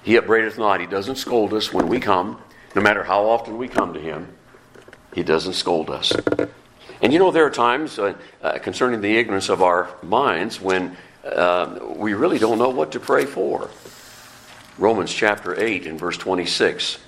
He 0.02 0.16
upbraideth 0.16 0.58
not. 0.58 0.80
He 0.80 0.86
doesn't 0.86 1.16
scold 1.16 1.54
us 1.54 1.72
when 1.72 1.88
we 1.88 1.98
come, 1.98 2.38
no 2.74 2.82
matter 2.82 3.02
how 3.02 3.24
often 3.24 3.56
we 3.56 3.68
come 3.68 3.94
to 3.94 4.00
Him. 4.00 4.36
He 5.14 5.22
doesn't 5.22 5.54
scold 5.54 5.88
us. 5.88 6.12
And 7.00 7.10
you 7.10 7.18
know, 7.18 7.30
there 7.30 7.46
are 7.46 7.50
times 7.50 7.98
uh, 7.98 8.18
uh, 8.42 8.58
concerning 8.58 9.00
the 9.00 9.16
ignorance 9.16 9.48
of 9.48 9.62
our 9.62 9.88
minds 10.02 10.60
when 10.60 10.94
uh, 11.24 11.78
we 11.96 12.12
really 12.12 12.38
don't 12.38 12.58
know 12.58 12.68
what 12.68 12.92
to 12.92 13.00
pray 13.00 13.24
for. 13.24 13.70
Romans 14.76 15.10
chapter 15.10 15.58
8 15.58 15.86
and 15.86 15.98
verse 15.98 16.18
26. 16.18 16.98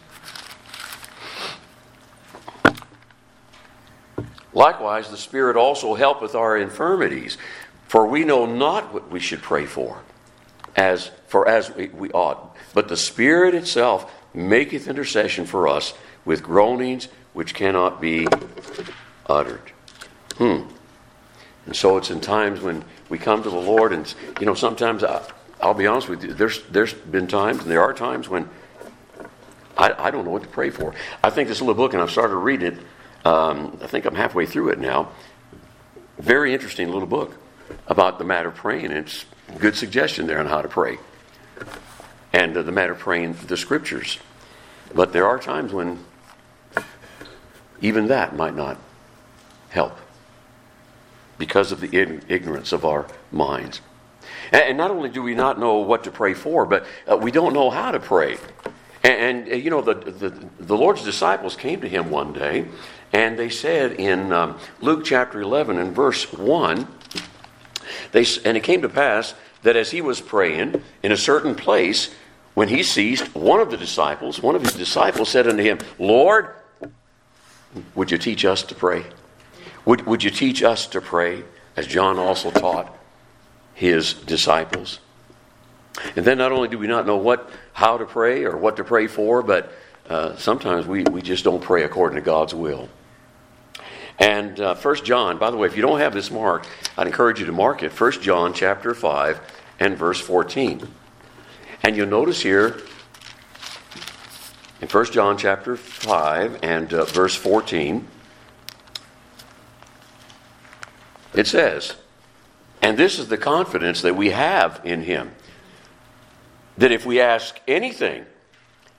Likewise, 4.52 5.10
the 5.10 5.16
Spirit 5.16 5.56
also 5.56 5.94
helpeth 5.94 6.34
our 6.34 6.56
infirmities, 6.56 7.36
for 7.86 8.06
we 8.06 8.24
know 8.24 8.46
not 8.46 8.92
what 8.92 9.10
we 9.10 9.20
should 9.20 9.42
pray 9.42 9.66
for, 9.66 10.02
as 10.76 11.10
for 11.26 11.46
as 11.48 11.74
we, 11.74 11.88
we 11.88 12.10
ought. 12.10 12.56
But 12.74 12.88
the 12.88 12.96
Spirit 12.96 13.54
itself 13.54 14.12
maketh 14.34 14.88
intercession 14.88 15.46
for 15.46 15.68
us 15.68 15.94
with 16.24 16.42
groanings 16.42 17.08
which 17.32 17.54
cannot 17.54 18.00
be 18.00 18.26
uttered. 19.26 19.72
Hmm. 20.36 20.62
And 21.66 21.76
so 21.76 21.98
it's 21.98 22.10
in 22.10 22.20
times 22.20 22.60
when 22.60 22.84
we 23.08 23.18
come 23.18 23.42
to 23.42 23.50
the 23.50 23.56
Lord, 23.56 23.92
and 23.92 24.12
you 24.40 24.46
know, 24.46 24.54
sometimes 24.54 25.04
I, 25.04 25.22
will 25.62 25.74
be 25.74 25.86
honest 25.86 26.08
with 26.08 26.24
you. 26.24 26.32
There's 26.32 26.62
there's 26.64 26.94
been 26.94 27.26
times, 27.26 27.60
and 27.62 27.70
there 27.70 27.82
are 27.82 27.92
times 27.92 28.28
when 28.28 28.48
I, 29.76 29.92
I 29.98 30.10
don't 30.10 30.24
know 30.24 30.30
what 30.30 30.42
to 30.42 30.48
pray 30.48 30.70
for. 30.70 30.94
I 31.22 31.30
think 31.30 31.48
this 31.48 31.60
little 31.60 31.74
book, 31.74 31.92
and 31.92 32.02
I've 32.02 32.10
started 32.10 32.36
reading 32.36 32.72
it 32.74 32.78
um, 33.24 33.78
I 33.82 33.86
think 33.86 34.04
I'm 34.04 34.14
halfway 34.14 34.46
through 34.46 34.70
it 34.70 34.78
now. 34.78 35.10
Very 36.18 36.52
interesting 36.52 36.90
little 36.90 37.08
book 37.08 37.34
about 37.86 38.18
the 38.18 38.24
matter 38.24 38.48
of 38.48 38.54
praying. 38.54 38.90
It's 38.90 39.24
good 39.58 39.76
suggestion 39.76 40.26
there 40.26 40.38
on 40.38 40.46
how 40.46 40.62
to 40.62 40.68
pray. 40.68 40.98
and 42.32 42.56
uh, 42.56 42.62
the 42.62 42.72
matter 42.72 42.92
of 42.92 42.98
praying 42.98 43.36
the 43.46 43.56
scriptures. 43.56 44.18
But 44.94 45.12
there 45.12 45.26
are 45.26 45.38
times 45.38 45.72
when 45.72 46.04
even 47.80 48.08
that 48.08 48.34
might 48.34 48.56
not 48.56 48.78
help 49.70 49.96
because 51.38 51.70
of 51.70 51.80
the 51.80 51.96
ignorance 52.28 52.72
of 52.72 52.84
our 52.84 53.06
minds. 53.30 53.80
And 54.50 54.76
not 54.76 54.90
only 54.90 55.08
do 55.08 55.22
we 55.22 55.34
not 55.34 55.58
know 55.58 55.78
what 55.78 56.04
to 56.04 56.10
pray 56.10 56.34
for, 56.34 56.66
but 56.66 56.86
uh, 57.06 57.16
we 57.16 57.30
don't 57.30 57.52
know 57.52 57.70
how 57.70 57.92
to 57.92 58.00
pray. 58.00 58.38
And, 59.04 59.48
uh, 59.48 59.54
you 59.54 59.70
know, 59.70 59.80
the, 59.80 59.94
the, 59.94 60.30
the, 60.58 60.76
Lord's 60.76 61.04
disciples 61.04 61.54
came 61.54 61.80
to 61.82 61.88
him 61.88 62.10
one 62.10 62.32
day, 62.32 62.66
and 63.12 63.38
they 63.38 63.48
said 63.48 63.92
in 63.92 64.32
um, 64.32 64.58
Luke 64.80 65.04
chapter 65.04 65.40
11 65.40 65.78
and 65.78 65.94
verse 65.94 66.32
1, 66.32 66.86
they, 68.12 68.24
and 68.44 68.56
it 68.56 68.62
came 68.62 68.82
to 68.82 68.88
pass 68.88 69.34
that 69.62 69.76
as 69.76 69.90
he 69.90 70.00
was 70.00 70.20
praying 70.20 70.82
in 71.02 71.12
a 71.12 71.16
certain 71.16 71.54
place, 71.54 72.14
when 72.54 72.68
he 72.68 72.82
ceased, 72.82 73.34
one 73.34 73.60
of 73.60 73.70
the 73.70 73.76
disciples, 73.76 74.42
one 74.42 74.54
of 74.54 74.62
his 74.62 74.74
disciples 74.74 75.28
said 75.28 75.46
unto 75.46 75.62
him, 75.62 75.78
Lord, 75.98 76.54
would 77.94 78.10
you 78.10 78.18
teach 78.18 78.44
us 78.44 78.62
to 78.64 78.74
pray? 78.74 79.04
Would, 79.84 80.06
would 80.06 80.22
you 80.22 80.30
teach 80.30 80.62
us 80.62 80.86
to 80.88 81.00
pray 81.00 81.44
as 81.76 81.86
John 81.86 82.18
also 82.18 82.50
taught 82.50 82.96
his 83.74 84.12
disciples? 84.12 85.00
And 86.16 86.24
then 86.24 86.38
not 86.38 86.52
only 86.52 86.68
do 86.68 86.78
we 86.78 86.86
not 86.86 87.06
know 87.06 87.16
what, 87.16 87.50
how 87.72 87.96
to 87.98 88.04
pray 88.04 88.44
or 88.44 88.56
what 88.56 88.76
to 88.76 88.84
pray 88.84 89.06
for, 89.06 89.42
but 89.42 89.72
uh, 90.08 90.36
sometimes 90.36 90.86
we, 90.86 91.04
we 91.04 91.22
just 91.22 91.44
don't 91.44 91.62
pray 91.62 91.84
according 91.84 92.16
to 92.16 92.22
God's 92.22 92.54
will. 92.54 92.88
And 94.18 94.58
uh, 94.58 94.74
1 94.74 95.04
John, 95.04 95.38
by 95.38 95.50
the 95.50 95.56
way, 95.56 95.68
if 95.68 95.76
you 95.76 95.82
don't 95.82 96.00
have 96.00 96.12
this 96.12 96.30
marked, 96.30 96.68
I'd 96.96 97.06
encourage 97.06 97.38
you 97.38 97.46
to 97.46 97.52
mark 97.52 97.82
it. 97.82 97.98
1 97.98 98.12
John 98.20 98.52
chapter 98.52 98.94
5 98.94 99.40
and 99.78 99.96
verse 99.96 100.20
14. 100.20 100.86
And 101.82 101.96
you'll 101.96 102.08
notice 102.08 102.42
here 102.42 102.80
in 104.80 104.88
1 104.88 105.04
John 105.06 105.38
chapter 105.38 105.76
5 105.76 106.60
and 106.62 106.92
uh, 106.92 107.04
verse 107.04 107.36
14, 107.36 108.06
it 111.34 111.46
says, 111.46 111.94
and 112.82 112.96
this 112.96 113.18
is 113.18 113.28
the 113.28 113.38
confidence 113.38 114.02
that 114.02 114.16
we 114.16 114.30
have 114.30 114.80
in 114.84 115.02
him 115.02 115.32
that 116.76 116.92
if 116.92 117.04
we 117.06 117.20
ask 117.20 117.60
anything, 117.68 118.24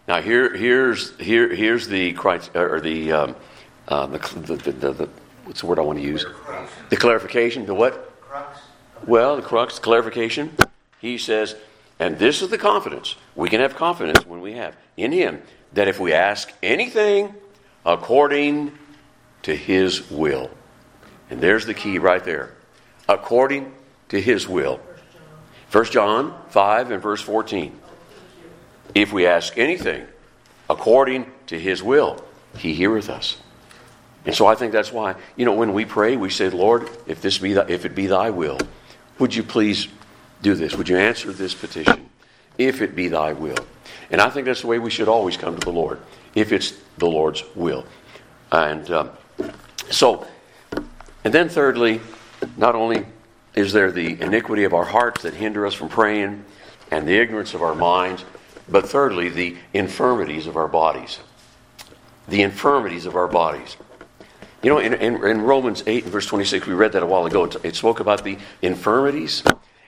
now 0.07 0.21
here, 0.21 0.55
here's, 0.55 1.17
here, 1.19 1.53
here's 1.53 1.87
the, 1.87 2.15
or 2.55 2.79
the, 2.81 3.11
um, 3.11 3.35
uh, 3.89 4.05
the, 4.05 4.17
the, 4.17 4.71
the, 4.71 4.93
the, 4.93 5.09
what's 5.45 5.61
the 5.61 5.67
word 5.67 5.79
I 5.79 5.81
want 5.81 5.97
to 5.97 6.05
use? 6.05 6.25
The 6.89 6.95
clarification. 6.95 7.65
The 7.65 7.73
what? 7.73 8.13
Well, 9.05 9.35
the 9.35 9.41
crux, 9.41 9.79
clarification. 9.79 10.55
He 10.99 11.17
says, 11.17 11.55
and 11.99 12.19
this 12.19 12.41
is 12.41 12.49
the 12.49 12.57
confidence. 12.57 13.15
We 13.35 13.49
can 13.49 13.59
have 13.59 13.75
confidence 13.75 14.25
when 14.25 14.41
we 14.41 14.53
have 14.53 14.77
in 14.95 15.11
Him 15.11 15.41
that 15.73 15.87
if 15.87 15.99
we 15.99 16.13
ask 16.13 16.53
anything 16.61 17.33
according 17.85 18.77
to 19.43 19.55
His 19.55 20.09
will, 20.11 20.51
and 21.29 21.41
there's 21.41 21.65
the 21.65 21.73
key 21.73 21.97
right 21.97 22.23
there 22.23 22.53
according 23.07 23.73
to 24.09 24.21
His 24.21 24.47
will. 24.47 24.79
1 25.71 25.85
John 25.85 26.39
5 26.49 26.91
and 26.91 27.01
verse 27.01 27.21
14. 27.21 27.77
If 28.93 29.11
we 29.13 29.25
ask 29.25 29.57
anything 29.57 30.05
according 30.69 31.31
to 31.47 31.59
His 31.59 31.81
will, 31.81 32.23
He 32.57 32.73
heareth 32.73 33.09
us. 33.09 33.37
And 34.25 34.35
so 34.35 34.47
I 34.47 34.55
think 34.55 34.73
that's 34.73 34.91
why, 34.91 35.15
you 35.35 35.45
know, 35.45 35.53
when 35.53 35.73
we 35.73 35.85
pray, 35.85 36.17
we 36.17 36.29
say, 36.29 36.49
Lord, 36.49 36.89
if, 37.07 37.21
this 37.21 37.37
be 37.37 37.53
if 37.53 37.85
it 37.85 37.95
be 37.95 38.07
thy 38.07 38.29
will, 38.29 38.59
would 39.17 39.33
you 39.33 39.43
please 39.43 39.87
do 40.41 40.55
this? 40.55 40.75
Would 40.75 40.89
you 40.89 40.97
answer 40.97 41.31
this 41.31 41.53
petition? 41.53 42.09
If 42.57 42.81
it 42.81 42.95
be 42.95 43.07
thy 43.07 43.33
will. 43.33 43.57
And 44.11 44.19
I 44.19 44.29
think 44.29 44.45
that's 44.45 44.61
the 44.61 44.67
way 44.67 44.79
we 44.79 44.89
should 44.89 45.07
always 45.07 45.37
come 45.37 45.57
to 45.57 45.65
the 45.65 45.71
Lord, 45.71 45.99
if 46.35 46.51
it's 46.51 46.73
the 46.97 47.07
Lord's 47.07 47.43
will. 47.55 47.85
And 48.51 48.89
um, 48.91 49.11
so, 49.89 50.27
and 51.23 51.33
then 51.33 51.49
thirdly, 51.49 52.01
not 52.57 52.75
only 52.75 53.05
is 53.55 53.73
there 53.73 53.91
the 53.91 54.21
iniquity 54.21 54.63
of 54.63 54.73
our 54.73 54.85
hearts 54.85 55.23
that 55.23 55.33
hinder 55.33 55.65
us 55.65 55.73
from 55.73 55.89
praying 55.89 56.43
and 56.91 57.07
the 57.07 57.17
ignorance 57.17 57.53
of 57.53 57.61
our 57.61 57.75
minds, 57.75 58.25
but 58.67 58.87
thirdly, 58.87 59.29
the 59.29 59.57
infirmities 59.73 60.47
of 60.47 60.55
our 60.55 60.67
bodies. 60.67 61.19
The 62.27 62.43
infirmities 62.43 63.05
of 63.05 63.15
our 63.15 63.27
bodies. 63.27 63.77
You 64.61 64.69
know, 64.69 64.79
in, 64.79 64.93
in, 64.93 65.23
in, 65.23 65.41
Romans 65.41 65.83
8 65.87 66.03
and 66.03 66.11
verse 66.11 66.25
26, 66.25 66.67
we 66.67 66.73
read 66.73 66.91
that 66.91 67.03
a 67.03 67.05
while 67.05 67.25
ago. 67.25 67.45
It, 67.45 67.55
it 67.63 67.75
spoke 67.75 68.01
about 68.01 68.25
the 68.25 68.37
infirmities, 68.61 69.41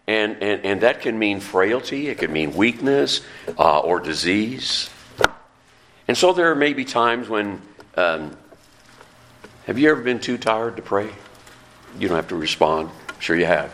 and, 0.07 0.41
and, 0.41 0.63
and 0.65 0.81
that 0.81 1.01
can 1.01 1.19
mean 1.19 1.41
frailty, 1.41 2.07
it 2.07 2.19
can 2.19 2.31
mean 2.31 2.55
weakness 2.55 3.21
uh, 3.59 3.79
or 3.79 3.99
disease. 3.99 4.89
And 6.07 6.17
so 6.17 6.33
there 6.33 6.55
may 6.55 6.73
be 6.73 6.85
times 6.85 7.29
when. 7.29 7.61
Um, 7.95 8.37
have 9.65 9.77
you 9.77 9.91
ever 9.91 10.01
been 10.01 10.19
too 10.19 10.37
tired 10.37 10.77
to 10.77 10.81
pray? 10.81 11.09
You 11.99 12.07
don't 12.07 12.15
have 12.15 12.29
to 12.29 12.35
respond. 12.35 12.89
I'm 13.09 13.19
sure 13.19 13.37
you 13.37 13.45
have. 13.45 13.73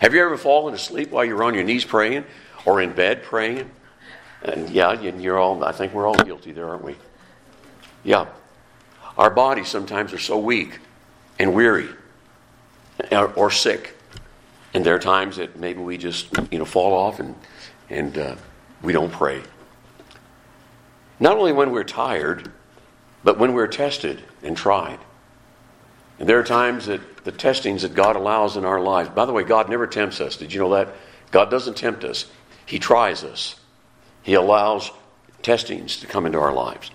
Have 0.00 0.12
you 0.12 0.22
ever 0.22 0.36
fallen 0.36 0.74
asleep 0.74 1.10
while 1.10 1.24
you're 1.24 1.42
on 1.44 1.54
your 1.54 1.62
knees 1.62 1.84
praying 1.84 2.24
or 2.64 2.82
in 2.82 2.92
bed 2.92 3.22
praying? 3.22 3.70
And 4.42 4.68
yeah, 4.68 5.00
you're 5.00 5.38
all, 5.38 5.62
I 5.64 5.72
think 5.72 5.94
we're 5.94 6.06
all 6.06 6.16
guilty 6.16 6.52
there, 6.52 6.68
aren't 6.68 6.84
we? 6.84 6.96
Yeah. 8.02 8.26
Our 9.18 9.30
bodies 9.30 9.68
sometimes 9.68 10.12
are 10.12 10.18
so 10.18 10.38
weak 10.38 10.78
and 11.38 11.54
weary 11.54 11.88
or, 13.10 13.50
sick. 13.50 13.94
And 14.74 14.84
there 14.84 14.94
are 14.94 14.98
times 14.98 15.36
that 15.36 15.58
maybe 15.58 15.80
we 15.80 15.96
just, 15.96 16.28
you 16.50 16.58
know, 16.58 16.64
fall 16.64 16.92
off 16.92 17.20
and, 17.20 17.34
and 17.88 18.16
uh, 18.18 18.36
we 18.82 18.92
don't 18.92 19.12
pray. 19.12 19.42
Not 21.18 21.38
only 21.38 21.52
when 21.52 21.70
we're 21.70 21.84
tired, 21.84 22.50
but 23.24 23.38
when 23.38 23.54
we're 23.54 23.68
tested 23.68 24.22
and 24.42 24.56
tried. 24.56 24.98
And 26.18 26.28
there 26.28 26.38
are 26.38 26.44
times 26.44 26.86
that 26.86 27.24
the 27.24 27.32
testings 27.32 27.82
that 27.82 27.94
God 27.94 28.16
allows 28.16 28.56
in 28.56 28.64
our 28.64 28.80
lives, 28.80 29.08
by 29.10 29.24
the 29.24 29.32
way, 29.32 29.42
God 29.42 29.68
never 29.68 29.86
tempts 29.86 30.20
us. 30.20 30.36
Did 30.36 30.52
you 30.52 30.60
know 30.60 30.70
that? 30.74 30.94
God 31.30 31.50
doesn't 31.50 31.76
tempt 31.76 32.04
us, 32.04 32.26
He 32.64 32.78
tries 32.78 33.24
us. 33.24 33.56
He 34.22 34.34
allows 34.34 34.90
testings 35.42 35.98
to 35.98 36.06
come 36.06 36.26
into 36.26 36.38
our 36.38 36.52
lives. 36.52 36.90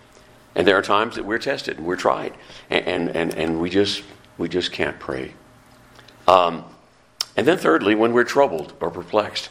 And 0.56 0.68
there 0.68 0.78
are 0.78 0.82
times 0.82 1.16
that 1.16 1.26
we're 1.26 1.40
tested 1.40 1.78
and 1.78 1.86
we're 1.86 1.96
tried, 1.96 2.34
and, 2.70 3.10
and, 3.10 3.34
and 3.34 3.62
we, 3.62 3.70
just, 3.70 4.04
we 4.38 4.50
just 4.50 4.72
can't 4.72 5.00
pray. 5.00 5.34
Um, 6.28 6.66
and 7.38 7.48
then, 7.48 7.58
thirdly, 7.58 7.96
when 7.96 8.14
we're 8.14 8.26
troubled 8.26 8.74
or 8.82 8.90
perplexed. 8.90 9.50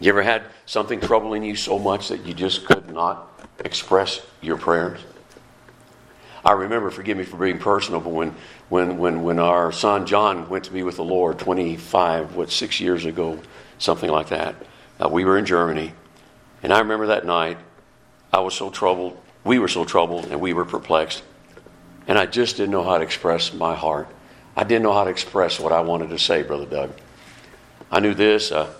You 0.00 0.10
ever 0.10 0.22
had 0.22 0.42
something 0.66 1.00
troubling 1.00 1.42
you 1.42 1.56
so 1.56 1.78
much 1.78 2.08
that 2.08 2.24
you 2.24 2.34
just 2.34 2.66
could 2.66 2.90
not 2.90 3.42
express 3.64 4.24
your 4.40 4.56
prayers? 4.56 5.00
I 6.44 6.52
remember, 6.52 6.90
forgive 6.90 7.18
me 7.18 7.24
for 7.24 7.36
being 7.36 7.58
personal, 7.58 8.00
but 8.00 8.10
when, 8.10 8.34
when, 8.68 8.96
when, 8.98 9.22
when 9.22 9.38
our 9.38 9.72
son 9.72 10.06
John 10.06 10.48
went 10.48 10.64
to 10.64 10.72
be 10.72 10.82
with 10.82 10.96
the 10.96 11.04
Lord 11.04 11.38
25, 11.38 12.36
what, 12.36 12.50
six 12.50 12.80
years 12.80 13.04
ago, 13.04 13.40
something 13.78 14.10
like 14.10 14.28
that, 14.28 14.54
uh, 15.00 15.08
we 15.08 15.24
were 15.24 15.36
in 15.36 15.44
Germany. 15.44 15.92
And 16.62 16.72
I 16.72 16.78
remember 16.78 17.06
that 17.08 17.26
night, 17.26 17.58
I 18.32 18.40
was 18.40 18.54
so 18.54 18.70
troubled 18.70 19.20
we 19.44 19.58
were 19.58 19.68
so 19.68 19.84
troubled 19.84 20.26
and 20.26 20.40
we 20.40 20.52
were 20.52 20.64
perplexed. 20.64 21.22
And 22.06 22.18
I 22.18 22.26
just 22.26 22.56
didn't 22.56 22.70
know 22.70 22.84
how 22.84 22.98
to 22.98 23.04
express 23.04 23.52
my 23.52 23.74
heart. 23.74 24.08
I 24.56 24.64
didn't 24.64 24.82
know 24.82 24.92
how 24.92 25.04
to 25.04 25.10
express 25.10 25.60
what 25.60 25.72
I 25.72 25.80
wanted 25.80 26.10
to 26.10 26.18
say, 26.18 26.42
Brother 26.42 26.66
Doug. 26.66 26.92
I 27.90 28.00
knew 28.00 28.14
this. 28.14 28.50
Uh, 28.50 28.72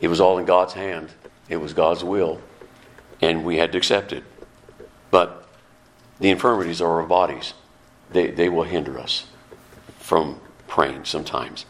it 0.00 0.08
was 0.08 0.20
all 0.20 0.38
in 0.38 0.46
God's 0.46 0.72
hand, 0.72 1.10
it 1.48 1.58
was 1.58 1.74
God's 1.74 2.02
will, 2.02 2.40
and 3.20 3.44
we 3.44 3.58
had 3.58 3.72
to 3.72 3.78
accept 3.78 4.12
it. 4.12 4.24
But 5.10 5.46
the 6.18 6.30
infirmities 6.30 6.80
of 6.80 6.88
our 6.88 7.02
bodies, 7.02 7.54
they, 8.10 8.28
they 8.28 8.48
will 8.48 8.64
hinder 8.64 8.98
us 8.98 9.26
from 9.98 10.40
praying 10.68 11.04
sometimes. 11.04 11.66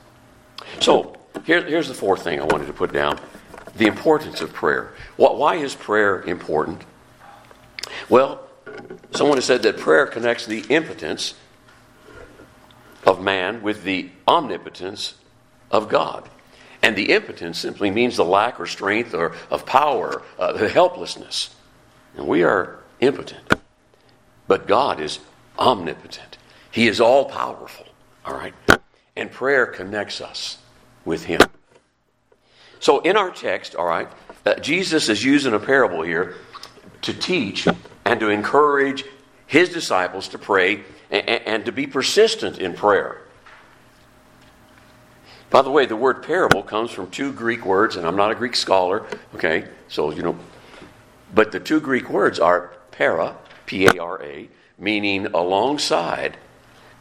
So, 0.80 1.16
here, 1.44 1.62
here's 1.62 1.88
the 1.88 1.94
fourth 1.94 2.22
thing 2.22 2.40
I 2.40 2.44
wanted 2.44 2.66
to 2.66 2.72
put 2.72 2.92
down 2.92 3.18
the 3.76 3.86
importance 3.86 4.40
of 4.40 4.52
prayer. 4.52 4.92
Why 5.16 5.56
is 5.56 5.74
prayer 5.74 6.22
important? 6.22 6.82
Well, 8.08 8.46
someone 9.12 9.36
has 9.36 9.44
said 9.44 9.62
that 9.62 9.78
prayer 9.78 10.06
connects 10.06 10.46
the 10.46 10.60
impotence 10.68 11.34
of 13.04 13.22
man 13.22 13.62
with 13.62 13.82
the 13.84 14.10
omnipotence 14.28 15.14
of 15.70 15.88
God. 15.88 16.28
And 16.82 16.96
the 16.96 17.12
impotence 17.12 17.58
simply 17.58 17.90
means 17.90 18.16
the 18.16 18.24
lack 18.24 18.58
or 18.58 18.66
strength 18.66 19.14
or 19.14 19.34
of 19.50 19.66
power, 19.66 20.22
uh, 20.38 20.52
the 20.52 20.68
helplessness. 20.68 21.54
And 22.16 22.26
we 22.26 22.42
are 22.42 22.78
impotent. 23.00 23.52
But 24.46 24.66
God 24.66 25.00
is 25.00 25.20
omnipotent. 25.58 26.38
He 26.70 26.88
is 26.88 27.00
all 27.00 27.26
powerful. 27.26 27.86
All 28.24 28.34
right? 28.34 28.54
And 29.16 29.30
prayer 29.30 29.66
connects 29.66 30.20
us 30.20 30.58
with 31.04 31.24
Him. 31.24 31.40
So 32.78 33.00
in 33.00 33.16
our 33.16 33.30
text, 33.30 33.74
all 33.74 33.86
right, 33.86 34.08
uh, 34.46 34.54
Jesus 34.54 35.08
is 35.10 35.22
using 35.22 35.52
a 35.52 35.58
parable 35.58 36.02
here 36.02 36.36
to 37.02 37.12
teach 37.12 37.66
and 38.04 38.20
to 38.20 38.28
encourage 38.28 39.04
his 39.46 39.68
disciples 39.68 40.28
to 40.28 40.38
pray 40.38 40.82
and, 41.10 41.28
and 41.28 41.64
to 41.64 41.72
be 41.72 41.86
persistent 41.86 42.58
in 42.58 42.74
prayer. 42.74 43.22
By 45.50 45.62
the 45.62 45.70
way, 45.70 45.86
the 45.86 45.96
word 45.96 46.22
parable 46.22 46.62
comes 46.62 46.92
from 46.92 47.10
two 47.10 47.32
Greek 47.32 47.64
words, 47.64 47.96
and 47.96 48.06
I'm 48.06 48.14
not 48.14 48.30
a 48.30 48.36
Greek 48.36 48.54
scholar, 48.54 49.04
okay? 49.34 49.66
So, 49.88 50.12
you 50.12 50.22
know, 50.22 50.38
but 51.34 51.50
the 51.50 51.58
two 51.58 51.80
Greek 51.80 52.08
words 52.08 52.38
are 52.38 52.72
para, 52.92 53.36
P 53.66 53.86
A 53.86 53.98
R 53.98 54.22
A, 54.22 54.48
meaning 54.78 55.26
alongside, 55.26 56.36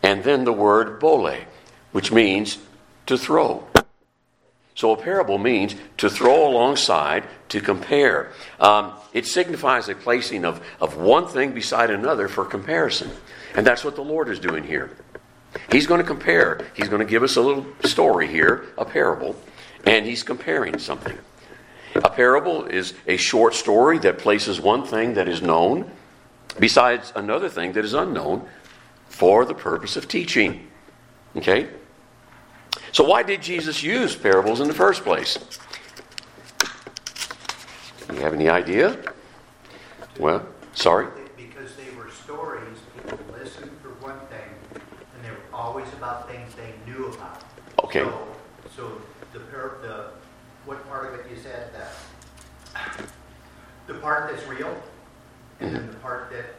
and 0.02 0.24
then 0.24 0.46
the 0.46 0.54
word 0.54 1.00
bole, 1.00 1.36
which 1.92 2.12
means 2.12 2.58
to 3.06 3.18
throw. 3.18 3.68
So 4.80 4.94
a 4.94 4.96
parable 4.96 5.38
means 5.38 5.76
to 5.98 6.10
throw 6.10 6.48
alongside, 6.48 7.26
to 7.50 7.60
compare. 7.60 8.32
Um, 8.62 8.94
it 9.12 9.26
signifies 9.28 9.90
a 9.90 9.94
placing 9.94 10.46
of, 10.46 10.66
of 10.80 10.96
one 10.96 11.28
thing 11.28 11.52
beside 11.52 11.90
another 11.90 12.30
for 12.30 12.46
comparison. 12.46 13.12
And 13.56 13.68
that's 13.68 13.84
what 13.84 13.98
the 13.98 14.02
Lord 14.02 14.30
is 14.30 14.40
doing 14.40 14.64
here. 14.64 14.96
He's 15.70 15.86
going 15.86 16.00
to 16.00 16.08
compare. 16.08 16.66
He's 16.78 16.88
going 16.88 17.06
to 17.06 17.12
give 17.12 17.24
us 17.24 17.36
a 17.36 17.42
little 17.42 17.66
story 17.84 18.30
here, 18.30 18.68
a 18.78 18.86
parable, 18.86 19.36
and 19.86 20.06
he's 20.06 20.24
comparing 20.24 20.80
something. 20.80 21.18
A 21.96 22.10
parable 22.10 22.64
is 22.64 22.94
a 23.06 23.18
short 23.18 23.56
story 23.56 24.00
that 24.00 24.18
places 24.18 24.62
one 24.62 24.86
thing 24.86 25.16
that 25.16 25.28
is 25.28 25.42
known 25.42 25.92
besides 26.58 27.12
another 27.18 27.50
thing 27.50 27.74
that 27.74 27.84
is 27.84 27.94
unknown 27.94 28.48
for 29.10 29.44
the 29.44 29.54
purpose 29.54 29.98
of 29.98 30.08
teaching. 30.08 30.70
Okay? 31.36 31.68
So, 32.92 33.04
why 33.04 33.24
did 33.24 33.42
Jesus 33.42 33.84
use 33.84 34.16
parables 34.16 34.62
in 34.62 34.68
the 34.68 34.74
first 34.74 35.04
place? 35.04 35.38
You 38.12 38.20
have 38.22 38.34
any 38.34 38.50
idea? 38.50 38.98
Well, 40.20 40.46
sorry? 40.74 41.08
Because 41.38 41.76
they 41.76 41.96
were 41.96 42.10
stories, 42.10 42.80
people 42.96 43.20
listened 43.32 43.72
for 43.82 43.90
one 44.06 44.20
thing, 44.28 44.50
and 44.74 45.24
they 45.24 45.30
were 45.30 45.38
always 45.54 45.88
about 45.94 46.30
things 46.30 46.52
they 46.56 46.74
knew 46.92 47.06
about. 47.08 47.44
Okay. 47.84 48.02
So, 48.02 48.28
so 48.76 49.02
the, 49.34 49.40
par- 49.40 49.78
the, 49.82 50.12
what 50.66 50.86
part 50.90 51.14
of 51.14 51.20
it 51.20 51.26
you 51.30 51.38
said, 51.38 51.72
that, 51.74 53.06
the 53.88 53.94
part 53.96 54.32
that's 54.32 54.46
real, 54.48 54.76
and 55.60 55.76
then 55.76 55.86
the 55.86 55.92
mm-hmm. 55.94 56.02
part 56.02 56.32
that 56.32 56.56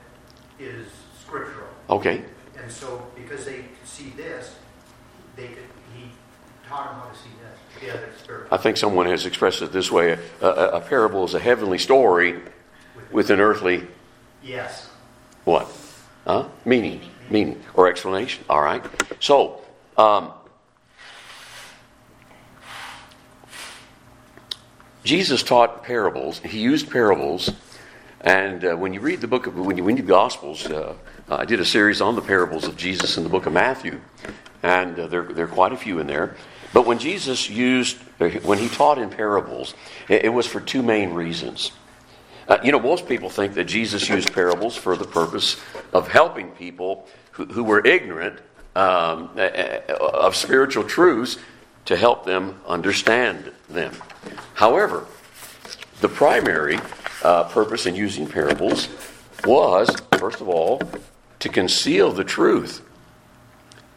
is 0.58 0.86
scriptural. 1.20 1.68
Okay. 1.90 2.24
And 2.62 2.70
so, 2.70 3.06
because 3.16 3.44
they 3.44 3.56
could 3.56 3.86
see 3.86 4.10
this, 4.16 4.54
they 5.36 5.48
could, 5.48 5.64
taught 6.70 6.90
them 6.92 7.00
how 7.00 7.10
to 7.10 7.18
see 7.18 7.30
this, 7.42 8.12
the 8.12 8.18
spiritual. 8.22 8.48
I 8.54 8.56
think 8.56 8.76
someone 8.76 9.06
has 9.06 9.26
expressed 9.26 9.60
it 9.60 9.72
this 9.72 9.90
way 9.90 10.18
a, 10.40 10.46
a, 10.46 10.68
a 10.76 10.80
parable 10.80 11.24
is 11.24 11.34
a 11.34 11.40
heavenly 11.40 11.78
story 11.78 12.40
with 13.10 13.30
an 13.30 13.40
earthly 13.40 13.86
Yes. 14.42 14.88
what? 15.44 15.68
Huh? 16.26 16.48
Meaning. 16.64 17.00
Meaning 17.28 17.62
or 17.74 17.88
explanation. 17.88 18.44
All 18.48 18.62
right. 18.62 18.82
So, 19.18 19.60
um, 19.96 20.32
Jesus 25.04 25.42
taught 25.42 25.82
parables. 25.82 26.38
He 26.40 26.60
used 26.60 26.90
parables. 26.90 27.50
And 28.20 28.64
uh, 28.64 28.76
when 28.76 28.92
you 28.92 29.00
read 29.00 29.20
the 29.20 29.26
book 29.26 29.46
of, 29.46 29.58
when 29.58 29.76
you 29.76 29.82
read 29.82 29.96
the 29.98 30.02
Gospels, 30.02 30.66
uh, 30.66 30.94
I 31.28 31.44
did 31.44 31.58
a 31.60 31.64
series 31.64 32.00
on 32.00 32.16
the 32.16 32.22
parables 32.22 32.64
of 32.64 32.76
Jesus 32.76 33.16
in 33.16 33.24
the 33.24 33.30
book 33.30 33.46
of 33.46 33.52
Matthew. 33.52 34.00
And 34.62 34.98
uh, 34.98 35.06
there, 35.06 35.22
there 35.22 35.46
are 35.46 35.48
quite 35.48 35.72
a 35.72 35.76
few 35.76 35.98
in 36.00 36.06
there. 36.06 36.36
But 36.72 36.86
when 36.86 36.98
Jesus 36.98 37.50
used, 37.50 37.96
when 38.18 38.58
he 38.58 38.68
taught 38.68 38.98
in 38.98 39.10
parables, 39.10 39.74
it, 40.08 40.32
was 40.32 40.46
for 40.46 40.60
two 40.60 40.82
main 40.82 41.12
reasons. 41.12 41.72
Uh, 42.46 42.58
you 42.62 42.70
know, 42.70 42.78
most 42.78 43.08
people 43.08 43.28
think 43.28 43.54
that 43.54 43.64
Jesus 43.64 44.08
used 44.08 44.32
parables 44.32 44.76
for 44.76 44.96
the 44.96 45.04
purpose 45.04 45.56
of 45.92 46.08
helping 46.08 46.50
people 46.52 47.06
who, 47.32 47.46
who 47.46 47.64
were 47.64 47.84
ignorant 47.84 48.38
um, 48.76 49.30
of 50.00 50.36
spiritual 50.36 50.84
truths 50.84 51.38
to 51.86 51.96
help 51.96 52.24
them 52.24 52.60
understand 52.66 53.50
them. 53.68 53.92
However, 54.54 55.06
the 56.00 56.08
primary 56.08 56.78
uh, 57.22 57.44
purpose 57.44 57.86
in 57.86 57.94
using 57.96 58.26
parables 58.28 58.88
was, 59.44 59.90
first 60.18 60.40
of 60.40 60.48
all, 60.48 60.80
to 61.40 61.48
conceal 61.48 62.12
the 62.12 62.24
truth, 62.24 62.82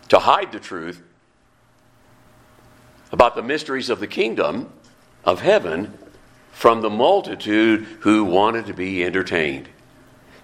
to 0.10 0.20
hide 0.20 0.52
the 0.52 0.60
truth 0.60 1.02
about 3.14 3.36
the 3.36 3.44
mysteries 3.44 3.92
of 3.92 4.00
the 4.00 4.08
kingdom 4.08 4.70
of 5.24 5.40
heaven 5.40 5.98
from 6.52 6.82
the 6.82 6.90
multitude 6.90 7.84
who 8.02 8.26
wanted 8.26 8.66
to 8.66 8.74
be 8.74 9.04
entertained. 9.04 9.70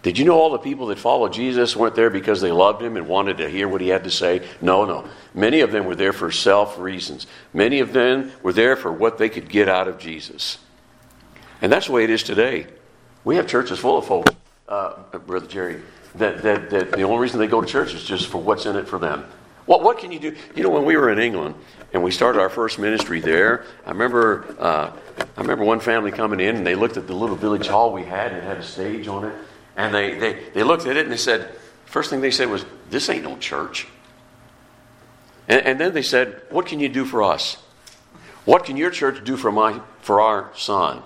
Did 0.04 0.18
you 0.18 0.24
know 0.24 0.40
all 0.40 0.52
the 0.52 0.60
people 0.60 0.86
that 0.88 1.00
followed 1.00 1.34
Jesus 1.34 1.76
weren't 1.76 1.96
there 1.96 2.12
because 2.12 2.40
they 2.40 2.52
loved 2.52 2.82
him 2.82 2.96
and 2.96 3.08
wanted 3.08 3.38
to 3.38 3.50
hear 3.50 3.68
what 3.68 3.82
he 3.82 3.90
had 3.90 4.06
to 4.06 4.12
say? 4.12 4.48
No, 4.62 4.86
no. 4.86 5.10
Many 5.34 5.60
of 5.60 5.72
them 5.72 5.86
were 5.86 5.96
there 5.96 6.14
for 6.14 6.32
self 6.32 6.80
reasons. 6.80 7.28
Many 7.54 7.80
of 7.80 7.92
them 7.92 8.32
were 8.44 8.54
there 8.54 8.78
for 8.78 8.94
what 8.94 9.18
they 9.18 9.28
could 9.28 9.50
get 9.50 9.68
out 9.68 9.88
of 9.90 9.98
Jesus. 9.98 10.60
And 11.62 11.72
that's 11.72 11.88
the 11.88 11.92
way 11.92 12.06
it 12.06 12.10
is 12.10 12.24
today. 12.24 12.68
We 13.26 13.36
have 13.36 13.48
churches 13.48 13.80
full 13.80 13.98
of 13.98 14.06
folks, 14.06 14.34
uh, 14.70 14.94
Brother 15.26 15.48
Jerry, 15.48 15.82
that, 16.16 16.44
that, 16.44 16.70
that 16.70 16.92
the 16.92 17.02
only 17.02 17.20
reason 17.20 17.40
they 17.40 17.48
go 17.48 17.60
to 17.60 17.68
church 17.68 17.94
is 17.94 18.04
just 18.04 18.28
for 18.28 18.38
what's 18.38 18.66
in 18.66 18.78
it 18.78 18.88
for 18.88 19.00
them. 19.00 19.26
What, 19.66 19.84
what 19.84 20.00
can 20.00 20.12
you 20.12 20.20
do? 20.20 20.36
You 20.56 20.64
know, 20.64 20.70
when 20.70 20.86
we 20.86 20.96
were 20.96 21.12
in 21.12 21.20
England 21.20 21.56
and 21.94 22.04
we 22.04 22.12
started 22.12 22.40
our 22.40 22.50
first 22.50 22.78
ministry 22.78 23.20
there, 23.20 23.66
I 23.86 23.92
remember, 23.92 24.56
uh, 24.60 24.92
I 25.38 25.42
remember 25.42 25.64
one 25.64 25.80
family 25.80 26.12
coming 26.12 26.40
in 26.40 26.56
and 26.56 26.66
they 26.66 26.76
looked 26.76 26.98
at 26.98 27.08
the 27.08 27.14
little 27.14 27.36
village 27.36 27.68
hall 27.68 27.92
we 27.94 28.04
had 28.04 28.32
and 28.32 28.38
it 28.38 28.44
had 28.44 28.58
a 28.58 28.64
stage 28.64 29.08
on 29.08 29.26
it. 29.26 29.34
And 29.76 29.94
they, 29.94 30.18
they, 30.20 30.44
they 30.54 30.64
looked 30.64 30.86
at 30.86 30.98
it 30.98 31.04
and 31.04 31.12
they 31.12 31.18
said, 31.18 31.56
first 31.86 32.10
thing 32.10 32.22
they 32.22 32.32
said 32.32 32.50
was, 32.50 32.66
This 32.90 33.10
ain't 33.10 33.24
no 33.24 33.38
church. 33.38 33.88
And, 35.48 35.62
and 35.66 35.80
then 35.80 35.94
they 35.94 36.02
said, 36.02 36.42
What 36.50 36.66
can 36.66 36.80
you 36.80 36.90
do 36.90 37.06
for 37.06 37.24
us? 37.24 37.56
What 38.46 38.66
can 38.66 38.78
your 38.78 38.92
church 38.92 39.24
do 39.24 39.38
for, 39.38 39.52
my, 39.52 39.82
for 40.02 40.22
our 40.22 40.52
son? 40.56 41.02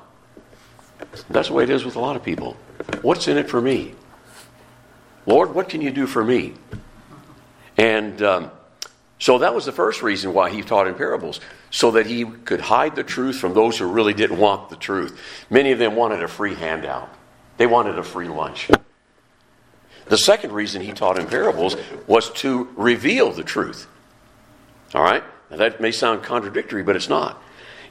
That's 1.29 1.49
the 1.49 1.53
way 1.53 1.63
it 1.63 1.69
is 1.69 1.83
with 1.85 1.95
a 1.95 1.99
lot 1.99 2.15
of 2.15 2.23
people. 2.23 2.57
What's 3.01 3.27
in 3.27 3.37
it 3.37 3.49
for 3.49 3.61
me? 3.61 3.95
Lord, 5.25 5.53
what 5.53 5.69
can 5.69 5.81
you 5.81 5.91
do 5.91 6.07
for 6.07 6.23
me? 6.23 6.53
And 7.77 8.21
um, 8.21 8.51
so 9.23 9.37
that 9.37 9.55
was 9.55 9.65
the 9.65 9.71
first 9.71 10.03
reason 10.03 10.33
why 10.33 10.49
he 10.49 10.61
taught 10.61 10.85
in 10.85 10.95
parables, 10.95 11.39
so 11.71 11.91
that 11.91 12.07
he 12.07 12.25
could 12.25 12.59
hide 12.59 12.93
the 12.93 13.05
truth 13.05 13.37
from 13.37 13.53
those 13.53 13.77
who 13.77 13.87
really 13.87 14.13
didn't 14.13 14.37
want 14.37 14.69
the 14.69 14.75
truth. 14.75 15.17
Many 15.49 15.71
of 15.71 15.79
them 15.79 15.95
wanted 15.95 16.21
a 16.21 16.27
free 16.27 16.55
handout, 16.55 17.07
they 17.55 17.65
wanted 17.65 17.97
a 17.97 18.03
free 18.03 18.27
lunch. 18.27 18.69
The 20.07 20.17
second 20.17 20.51
reason 20.51 20.81
he 20.81 20.91
taught 20.91 21.17
in 21.17 21.27
parables 21.27 21.77
was 22.05 22.31
to 22.31 22.67
reveal 22.75 23.31
the 23.31 23.45
truth. 23.45 23.87
All 24.93 25.01
right? 25.01 25.23
Now 25.49 25.55
that 25.55 25.79
may 25.79 25.93
sound 25.93 26.23
contradictory, 26.23 26.83
but 26.83 26.97
it's 26.97 27.07
not. 27.07 27.41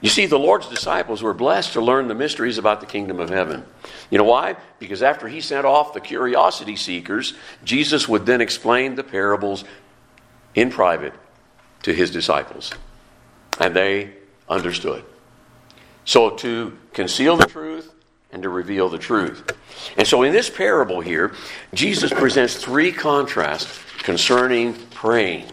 You 0.02 0.10
see, 0.10 0.26
the 0.26 0.38
Lord's 0.38 0.68
disciples 0.68 1.22
were 1.22 1.32
blessed 1.32 1.72
to 1.72 1.80
learn 1.80 2.08
the 2.08 2.14
mysteries 2.14 2.58
about 2.58 2.80
the 2.80 2.86
kingdom 2.86 3.20
of 3.20 3.30
heaven. 3.30 3.64
You 4.10 4.18
know 4.18 4.24
why? 4.24 4.56
Because 4.78 5.02
after 5.02 5.28
he 5.28 5.40
sent 5.40 5.64
off 5.64 5.94
the 5.94 6.00
curiosity 6.00 6.76
seekers, 6.76 7.32
Jesus 7.64 8.06
would 8.06 8.26
then 8.26 8.42
explain 8.42 8.96
the 8.96 9.04
parables 9.04 9.64
in 10.54 10.68
private 10.68 11.14
to 11.82 11.92
his 11.92 12.10
disciples. 12.10 12.72
And 13.60 13.74
they 13.74 14.12
understood. 14.48 15.04
So 16.04 16.30
to 16.30 16.76
conceal 16.92 17.36
the 17.36 17.46
truth 17.46 17.92
and 18.32 18.42
to 18.42 18.48
reveal 18.48 18.88
the 18.88 18.98
truth. 18.98 19.50
And 19.96 20.06
so 20.06 20.22
in 20.22 20.32
this 20.32 20.48
parable 20.48 21.00
here, 21.00 21.34
Jesus 21.74 22.12
presents 22.12 22.56
three 22.56 22.90
contrasts 22.90 23.78
concerning 23.98 24.74
praying. 24.90 25.46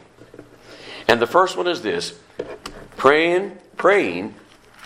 And 1.08 1.22
the 1.22 1.28
first 1.28 1.58
one 1.58 1.68
is 1.68 1.82
this 1.82 2.18
praying, 2.96 3.58
praying 3.78 4.36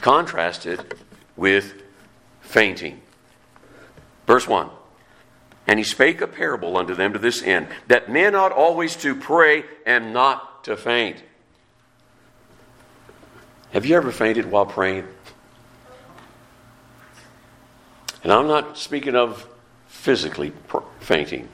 contrasted 0.01 0.95
with 1.35 1.81
fainting. 2.41 3.01
Verse 4.27 4.47
1 4.47 4.69
And 5.67 5.79
he 5.79 5.83
spake 5.83 6.21
a 6.21 6.27
parable 6.27 6.77
unto 6.77 6.95
them 6.95 7.13
to 7.13 7.19
this 7.19 7.43
end, 7.43 7.67
that 7.87 8.09
men 8.09 8.35
ought 8.35 8.51
always 8.51 8.95
to 8.97 9.15
pray 9.15 9.63
and 9.85 10.13
not 10.13 10.63
to 10.65 10.75
faint. 10.77 11.23
Have 13.73 13.87
you 13.87 13.95
ever 13.95 14.11
fainted 14.11 14.51
while 14.51 14.67
praying? 14.67 15.07
And 18.23 18.31
I'm 18.31 18.47
not 18.47 18.77
speaking 18.77 19.15
of 19.15 19.47
physically 19.87 20.53
fainting. 20.99 21.49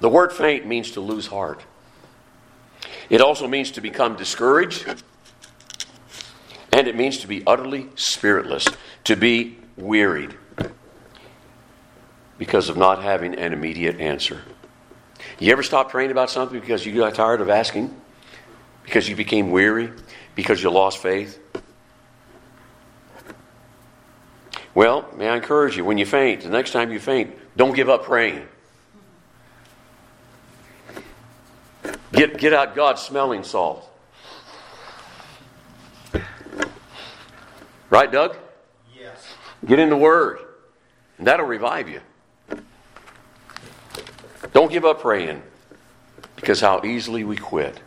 The 0.00 0.08
word 0.08 0.32
faint 0.32 0.66
means 0.66 0.90
to 0.92 1.00
lose 1.00 1.28
heart. 1.28 1.62
It 3.08 3.20
also 3.20 3.46
means 3.46 3.70
to 3.72 3.80
become 3.80 4.16
discouraged. 4.16 4.84
And 6.72 6.88
it 6.88 6.96
means 6.96 7.18
to 7.18 7.28
be 7.28 7.46
utterly 7.46 7.90
spiritless, 7.94 8.66
to 9.04 9.14
be 9.14 9.58
wearied 9.76 10.36
because 12.36 12.68
of 12.68 12.76
not 12.76 13.00
having 13.00 13.36
an 13.36 13.52
immediate 13.52 14.00
answer. 14.00 14.42
You 15.38 15.52
ever 15.52 15.62
stop 15.62 15.88
praying 15.90 16.10
about 16.10 16.30
something 16.30 16.58
because 16.58 16.84
you 16.84 16.96
got 16.96 17.14
tired 17.14 17.40
of 17.40 17.48
asking? 17.48 17.94
Because 18.84 19.08
you 19.08 19.16
became 19.16 19.50
weary? 19.50 19.90
Because 20.34 20.62
you 20.62 20.70
lost 20.70 20.98
faith? 20.98 21.40
Well, 24.74 25.08
may 25.16 25.28
I 25.28 25.36
encourage 25.36 25.76
you, 25.76 25.84
when 25.84 25.98
you 25.98 26.06
faint, 26.06 26.42
the 26.42 26.48
next 26.48 26.72
time 26.72 26.90
you 26.90 26.98
faint, 26.98 27.34
don't 27.56 27.74
give 27.74 27.88
up 27.88 28.04
praying. 28.04 28.46
Get, 32.12 32.38
get 32.38 32.52
out 32.52 32.74
God's 32.74 33.02
smelling 33.02 33.44
salt. 33.44 33.88
Right, 37.90 38.10
Doug? 38.10 38.36
Yes. 38.98 39.24
Get 39.64 39.78
in 39.78 39.88
the 39.88 39.96
Word, 39.96 40.38
and 41.18 41.26
that'll 41.26 41.46
revive 41.46 41.88
you. 41.88 42.00
Don't 44.52 44.70
give 44.70 44.84
up 44.84 45.00
praying 45.00 45.42
because 46.36 46.60
how 46.60 46.82
easily 46.84 47.24
we 47.24 47.36
quit. 47.36 47.80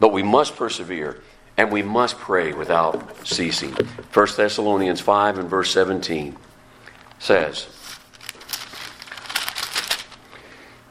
But 0.00 0.12
we 0.12 0.22
must 0.22 0.56
persevere 0.56 1.22
and 1.56 1.72
we 1.72 1.82
must 1.82 2.18
pray 2.18 2.52
without 2.52 3.26
ceasing. 3.26 3.72
1 3.72 4.26
Thessalonians 4.36 5.00
5 5.00 5.38
and 5.38 5.50
verse 5.50 5.72
17 5.72 6.36
says, 7.18 7.66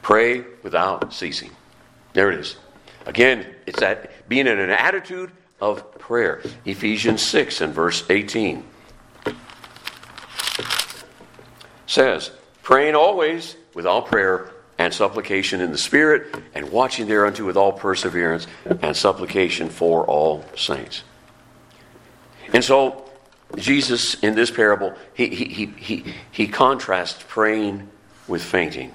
Pray 0.02 0.44
without 0.62 1.12
ceasing. 1.12 1.50
There 2.12 2.30
it 2.30 2.38
is. 2.38 2.56
Again, 3.06 3.46
it's 3.66 3.80
that 3.80 4.28
being 4.28 4.46
in 4.46 4.58
an 4.58 4.70
attitude 4.70 5.30
of 5.60 5.98
prayer. 5.98 6.42
Ephesians 6.64 7.22
6 7.22 7.62
and 7.62 7.74
verse 7.74 8.04
18 8.10 8.64
says, 11.86 12.30
Praying 12.62 12.94
always 12.94 13.56
with 13.74 13.86
all 13.86 14.02
prayer 14.02 14.52
and 14.78 14.94
supplication 14.94 15.60
in 15.60 15.72
the 15.72 15.78
Spirit, 15.78 16.34
and 16.54 16.70
watching 16.70 17.08
thereunto 17.08 17.44
with 17.44 17.56
all 17.56 17.72
perseverance 17.72 18.46
and 18.64 18.96
supplication 18.96 19.68
for 19.68 20.06
all 20.06 20.44
saints. 20.56 21.02
And 22.52 22.64
so, 22.64 23.04
Jesus, 23.56 24.14
in 24.22 24.34
this 24.34 24.50
parable, 24.50 24.94
he, 25.14 25.28
he, 25.28 25.66
he, 25.66 26.14
he, 26.30 26.46
contrasts 26.46 27.24
praying 27.28 27.88
with 28.28 28.42
fainting. 28.42 28.92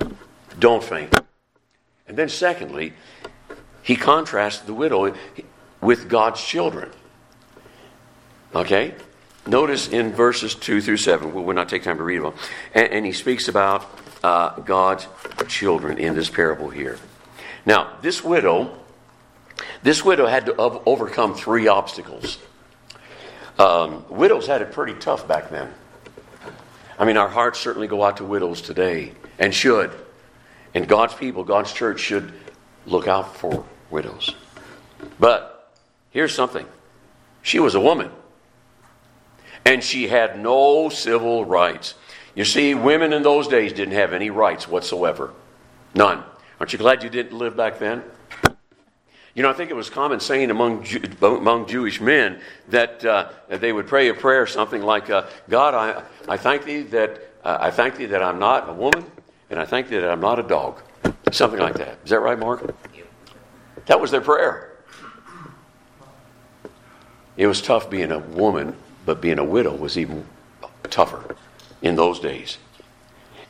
Don't 0.59 0.83
faint. 0.83 1.13
And 2.07 2.17
then, 2.17 2.29
secondly, 2.29 2.93
he 3.81 3.95
contrasts 3.95 4.59
the 4.59 4.73
widow 4.73 5.13
with 5.81 6.07
God's 6.07 6.41
children. 6.41 6.91
Okay? 8.55 8.95
Notice 9.45 9.89
in 9.89 10.13
verses 10.13 10.55
2 10.55 10.81
through 10.81 10.97
7, 10.97 11.33
we'll 11.33 11.55
not 11.55 11.67
take 11.67 11.83
time 11.83 11.97
to 11.97 12.03
read 12.03 12.21
them, 12.21 12.33
and, 12.73 12.87
and 12.87 13.05
he 13.05 13.11
speaks 13.11 13.47
about 13.47 13.89
uh, 14.23 14.59
God's 14.61 15.07
children 15.47 15.97
in 15.97 16.15
this 16.15 16.29
parable 16.29 16.69
here. 16.69 16.97
Now, 17.65 17.97
this 18.01 18.23
widow, 18.23 18.77
this 19.83 20.03
widow 20.03 20.25
had 20.25 20.45
to 20.47 20.55
overcome 20.55 21.35
three 21.35 21.67
obstacles. 21.67 22.37
Um, 23.59 24.05
widows 24.09 24.47
had 24.47 24.61
it 24.61 24.71
pretty 24.71 24.93
tough 24.95 25.27
back 25.27 25.49
then. 25.49 25.71
I 26.97 27.05
mean, 27.05 27.17
our 27.17 27.27
hearts 27.27 27.59
certainly 27.59 27.87
go 27.87 28.03
out 28.03 28.17
to 28.17 28.25
widows 28.25 28.61
today, 28.61 29.13
and 29.39 29.53
should. 29.53 29.91
And 30.73 30.87
God's 30.87 31.13
people, 31.13 31.43
God's 31.43 31.73
church, 31.73 31.99
should 31.99 32.33
look 32.85 33.07
out 33.07 33.35
for 33.35 33.65
widows. 33.89 34.35
But 35.19 35.71
here's 36.11 36.33
something 36.33 36.65
she 37.41 37.59
was 37.59 37.75
a 37.75 37.79
woman, 37.79 38.09
and 39.65 39.83
she 39.83 40.07
had 40.07 40.39
no 40.39 40.89
civil 40.89 41.45
rights. 41.45 41.93
You 42.35 42.45
see, 42.45 42.73
women 42.73 43.13
in 43.13 43.21
those 43.21 43.47
days 43.47 43.73
didn't 43.73 43.93
have 43.93 44.11
any 44.11 44.29
rights 44.29 44.67
whatsoever. 44.67 45.31
None. 45.93 46.23
Aren't 46.59 46.73
you 46.73 46.79
glad 46.79 47.03
you 47.03 47.09
didn't 47.09 47.37
live 47.37 47.55
back 47.55 47.77
then? 47.77 48.03
You 49.35 49.41
know, 49.41 49.49
I 49.49 49.53
think 49.53 49.71
it 49.71 49.75
was 49.75 49.89
common 49.89 50.19
saying 50.19 50.51
among, 50.51 50.85
among 51.21 51.67
Jewish 51.67 51.99
men 51.99 52.39
that 52.69 53.03
uh, 53.03 53.29
they 53.49 53.71
would 53.71 53.87
pray 53.87 54.09
a 54.09 54.13
prayer 54.13 54.45
something 54.45 54.81
like, 54.81 55.09
uh, 55.09 55.27
God, 55.49 55.73
I, 55.73 56.03
I 56.27 56.37
thank 56.37 56.65
thee 56.65 56.83
that 56.83 57.19
uh, 57.43 57.57
I 57.59 57.71
thank 57.71 57.97
thee 57.97 58.05
that 58.05 58.23
I'm 58.23 58.39
not 58.39 58.69
a 58.69 58.73
woman, 58.73 59.03
and 59.49 59.59
I 59.59 59.65
thank 59.65 59.89
thee 59.89 59.97
that 59.97 60.09
I'm 60.09 60.21
not 60.21 60.39
a 60.39 60.43
dog. 60.43 60.81
Something 61.31 61.59
like 61.59 61.75
that. 61.75 61.97
Is 62.03 62.11
that 62.11 62.19
right, 62.19 62.37
Mark? 62.37 62.75
That 63.87 63.99
was 63.99 64.11
their 64.11 64.21
prayer. 64.21 64.77
It 67.35 67.47
was 67.47 67.61
tough 67.61 67.89
being 67.89 68.11
a 68.11 68.19
woman, 68.19 68.75
but 69.05 69.19
being 69.19 69.39
a 69.39 69.43
widow 69.43 69.75
was 69.75 69.97
even 69.97 70.25
tougher 70.89 71.35
in 71.83 71.95
those 71.95 72.19
days. 72.19 72.57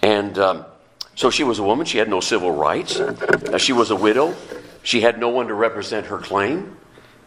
And 0.02 0.38
um, 0.38 0.65
so 1.15 1.30
she 1.30 1.46
was 1.46 1.60
a 1.60 1.63
woman. 1.63 1.86
She 1.86 2.00
had 2.00 2.10
no 2.10 2.19
civil 2.19 2.52
rights. 2.52 3.00
She 3.60 3.72
was 3.72 3.91
a 3.91 3.96
widow. 3.96 4.36
She 4.82 5.00
had 5.00 5.17
no 5.17 5.30
one 5.30 5.48
to 5.48 5.54
represent 5.54 6.08
her 6.08 6.17
claim. 6.17 6.76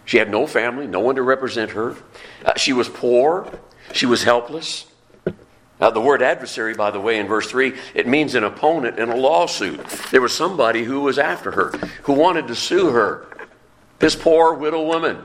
She 0.04 0.18
had 0.18 0.30
no 0.30 0.46
family, 0.46 0.86
no 0.86 1.00
one 1.00 1.16
to 1.16 1.22
represent 1.22 1.72
her. 1.72 1.96
Uh, 2.44 2.52
she 2.56 2.72
was 2.72 2.88
poor. 2.88 3.50
She 3.92 4.06
was 4.06 4.22
helpless. 4.22 4.86
The 5.78 6.00
word 6.00 6.22
adversary, 6.22 6.74
by 6.74 6.90
the 6.90 7.00
way, 7.00 7.18
in 7.18 7.26
verse 7.26 7.50
3, 7.50 7.74
it 7.94 8.06
means 8.06 8.34
an 8.34 8.44
opponent 8.44 8.98
in 8.98 9.10
a 9.10 9.16
lawsuit. 9.16 9.84
There 10.10 10.22
was 10.22 10.34
somebody 10.34 10.84
who 10.84 11.00
was 11.00 11.18
after 11.18 11.50
her, 11.50 11.70
who 12.04 12.14
wanted 12.14 12.48
to 12.48 12.54
sue 12.54 12.90
her. 12.90 13.26
This 13.98 14.16
poor 14.16 14.54
widow 14.54 14.84
woman. 14.86 15.22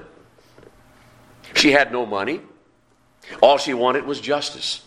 She 1.56 1.72
had 1.72 1.92
no 1.92 2.06
money. 2.06 2.42
All 3.42 3.58
she 3.58 3.74
wanted 3.74 4.06
was 4.06 4.20
justice. 4.20 4.82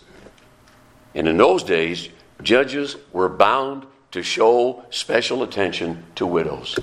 And 1.14 1.28
in 1.28 1.36
those 1.36 1.62
days, 1.62 2.08
judges 2.42 2.96
were 3.12 3.28
bound 3.28 3.86
to 4.10 4.22
show 4.22 4.84
special 4.90 5.42
attention 5.42 6.04
to 6.16 6.26
widows. 6.26 6.78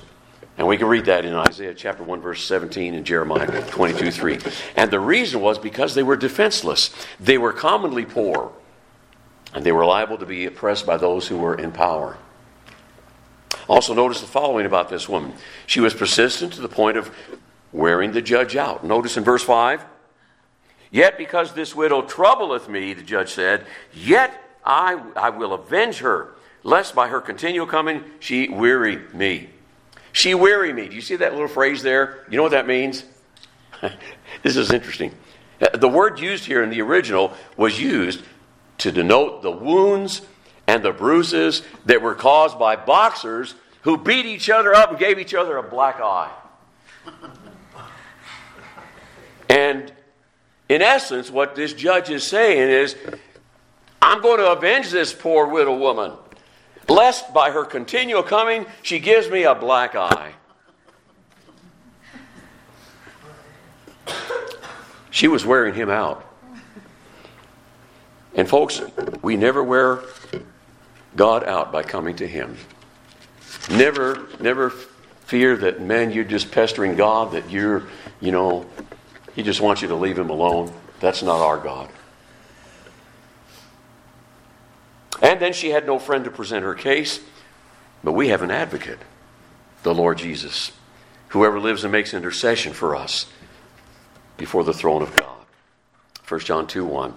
And 0.58 0.66
we 0.66 0.76
can 0.76 0.86
read 0.86 1.06
that 1.06 1.24
in 1.24 1.34
Isaiah 1.34 1.74
chapter 1.74 2.02
1, 2.02 2.20
verse 2.20 2.44
17, 2.44 2.94
and 2.94 3.06
Jeremiah 3.06 3.62
22, 3.68 4.10
3. 4.10 4.38
And 4.76 4.90
the 4.90 5.00
reason 5.00 5.40
was 5.40 5.58
because 5.58 5.94
they 5.94 6.02
were 6.02 6.16
defenseless. 6.16 6.90
They 7.18 7.38
were 7.38 7.52
commonly 7.52 8.04
poor, 8.04 8.52
and 9.54 9.64
they 9.64 9.72
were 9.72 9.86
liable 9.86 10.18
to 10.18 10.26
be 10.26 10.44
oppressed 10.44 10.84
by 10.84 10.98
those 10.98 11.26
who 11.26 11.38
were 11.38 11.54
in 11.54 11.72
power. 11.72 12.18
Also, 13.68 13.94
notice 13.94 14.20
the 14.20 14.26
following 14.26 14.66
about 14.66 14.90
this 14.90 15.08
woman. 15.08 15.32
She 15.66 15.80
was 15.80 15.94
persistent 15.94 16.52
to 16.54 16.60
the 16.60 16.68
point 16.68 16.98
of 16.98 17.10
wearing 17.72 18.12
the 18.12 18.20
judge 18.20 18.54
out. 18.54 18.84
Notice 18.84 19.16
in 19.16 19.24
verse 19.24 19.42
5 19.42 19.82
Yet 20.92 21.16
because 21.16 21.54
this 21.54 21.74
widow 21.74 22.02
troubleth 22.02 22.68
me, 22.68 22.92
the 22.92 23.02
judge 23.02 23.32
said, 23.32 23.66
yet 23.94 24.38
I, 24.64 25.02
I 25.16 25.30
will 25.30 25.54
avenge 25.54 25.98
her, 25.98 26.34
lest 26.62 26.94
by 26.94 27.08
her 27.08 27.20
continual 27.20 27.66
coming 27.66 28.04
she 28.20 28.48
weary 28.50 28.98
me. 29.14 29.48
She 30.12 30.34
weary 30.34 30.72
me. 30.74 30.88
Do 30.88 30.94
you 30.94 31.00
see 31.00 31.16
that 31.16 31.32
little 31.32 31.48
phrase 31.48 31.82
there? 31.82 32.26
You 32.30 32.36
know 32.36 32.42
what 32.42 32.52
that 32.52 32.66
means? 32.66 33.04
this 34.42 34.56
is 34.56 34.70
interesting. 34.70 35.14
Uh, 35.60 35.76
the 35.78 35.88
word 35.88 36.20
used 36.20 36.44
here 36.44 36.62
in 36.62 36.68
the 36.68 36.82
original 36.82 37.32
was 37.56 37.80
used 37.80 38.22
to 38.78 38.92
denote 38.92 39.40
the 39.40 39.50
wounds 39.50 40.20
and 40.66 40.82
the 40.82 40.92
bruises 40.92 41.62
that 41.86 42.02
were 42.02 42.14
caused 42.14 42.58
by 42.58 42.76
boxers 42.76 43.54
who 43.80 43.96
beat 43.96 44.26
each 44.26 44.50
other 44.50 44.74
up 44.74 44.90
and 44.90 44.98
gave 44.98 45.18
each 45.18 45.34
other 45.34 45.56
a 45.56 45.62
black 45.62 46.00
eye. 46.00 46.30
And 49.48 49.92
in 50.72 50.80
essence, 50.80 51.30
what 51.30 51.54
this 51.54 51.74
judge 51.74 52.08
is 52.08 52.24
saying 52.24 52.70
is, 52.70 52.96
I'm 54.00 54.22
going 54.22 54.38
to 54.38 54.52
avenge 54.52 54.90
this 54.90 55.12
poor 55.12 55.46
widow 55.46 55.76
woman, 55.76 56.12
lest 56.88 57.34
by 57.34 57.50
her 57.50 57.66
continual 57.66 58.22
coming 58.22 58.64
she 58.82 58.98
gives 58.98 59.28
me 59.28 59.42
a 59.42 59.54
black 59.54 59.94
eye. 59.94 60.32
She 65.10 65.28
was 65.28 65.44
wearing 65.44 65.74
him 65.74 65.90
out. 65.90 66.24
And 68.34 68.48
folks, 68.48 68.80
we 69.20 69.36
never 69.36 69.62
wear 69.62 70.00
God 71.16 71.44
out 71.44 71.70
by 71.70 71.82
coming 71.82 72.16
to 72.16 72.26
him. 72.26 72.56
Never, 73.70 74.26
never 74.40 74.70
fear 74.70 75.54
that, 75.58 75.82
man, 75.82 76.12
you're 76.12 76.24
just 76.24 76.50
pestering 76.50 76.96
God, 76.96 77.32
that 77.32 77.50
you're, 77.50 77.82
you 78.22 78.32
know, 78.32 78.64
he 79.34 79.42
just 79.42 79.60
wants 79.60 79.82
you 79.82 79.88
to 79.88 79.94
leave 79.94 80.18
him 80.18 80.30
alone. 80.30 80.72
That's 81.00 81.22
not 81.22 81.40
our 81.40 81.58
God. 81.58 81.88
And 85.20 85.40
then 85.40 85.52
she 85.52 85.70
had 85.70 85.86
no 85.86 85.98
friend 85.98 86.24
to 86.24 86.30
present 86.30 86.64
her 86.64 86.74
case, 86.74 87.20
but 88.02 88.12
we 88.12 88.28
have 88.28 88.42
an 88.42 88.50
advocate, 88.50 88.98
the 89.82 89.94
Lord 89.94 90.18
Jesus, 90.18 90.72
whoever 91.28 91.60
lives 91.60 91.84
and 91.84 91.92
makes 91.92 92.12
intercession 92.12 92.72
for 92.72 92.96
us 92.96 93.26
before 94.36 94.64
the 94.64 94.72
throne 94.72 95.02
of 95.02 95.14
God. 95.16 95.46
1 96.26 96.40
John 96.40 96.66
2 96.66 96.84
1. 96.84 97.14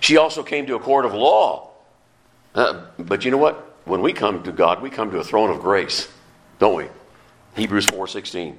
She 0.00 0.16
also 0.16 0.42
came 0.42 0.66
to 0.66 0.74
a 0.74 0.80
court 0.80 1.04
of 1.04 1.14
law. 1.14 1.70
Uh, 2.54 2.86
but 2.98 3.24
you 3.24 3.30
know 3.30 3.38
what? 3.38 3.78
When 3.84 4.02
we 4.02 4.12
come 4.12 4.42
to 4.42 4.52
God, 4.52 4.82
we 4.82 4.90
come 4.90 5.10
to 5.12 5.18
a 5.18 5.24
throne 5.24 5.50
of 5.50 5.60
grace, 5.60 6.08
don't 6.58 6.74
we? 6.74 6.86
Hebrews 7.54 7.86
4:16. 7.86 8.56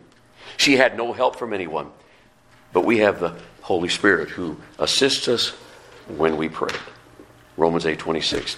She 0.57 0.77
had 0.77 0.97
no 0.97 1.13
help 1.13 1.35
from 1.35 1.53
anyone. 1.53 1.91
But 2.73 2.85
we 2.85 2.97
have 2.99 3.19
the 3.19 3.35
Holy 3.61 3.89
Spirit 3.89 4.29
who 4.29 4.57
assists 4.79 5.27
us 5.27 5.49
when 6.07 6.35
we 6.37 6.49
pray. 6.49 6.75
Romans 7.55 7.85
8:26. 7.85 8.57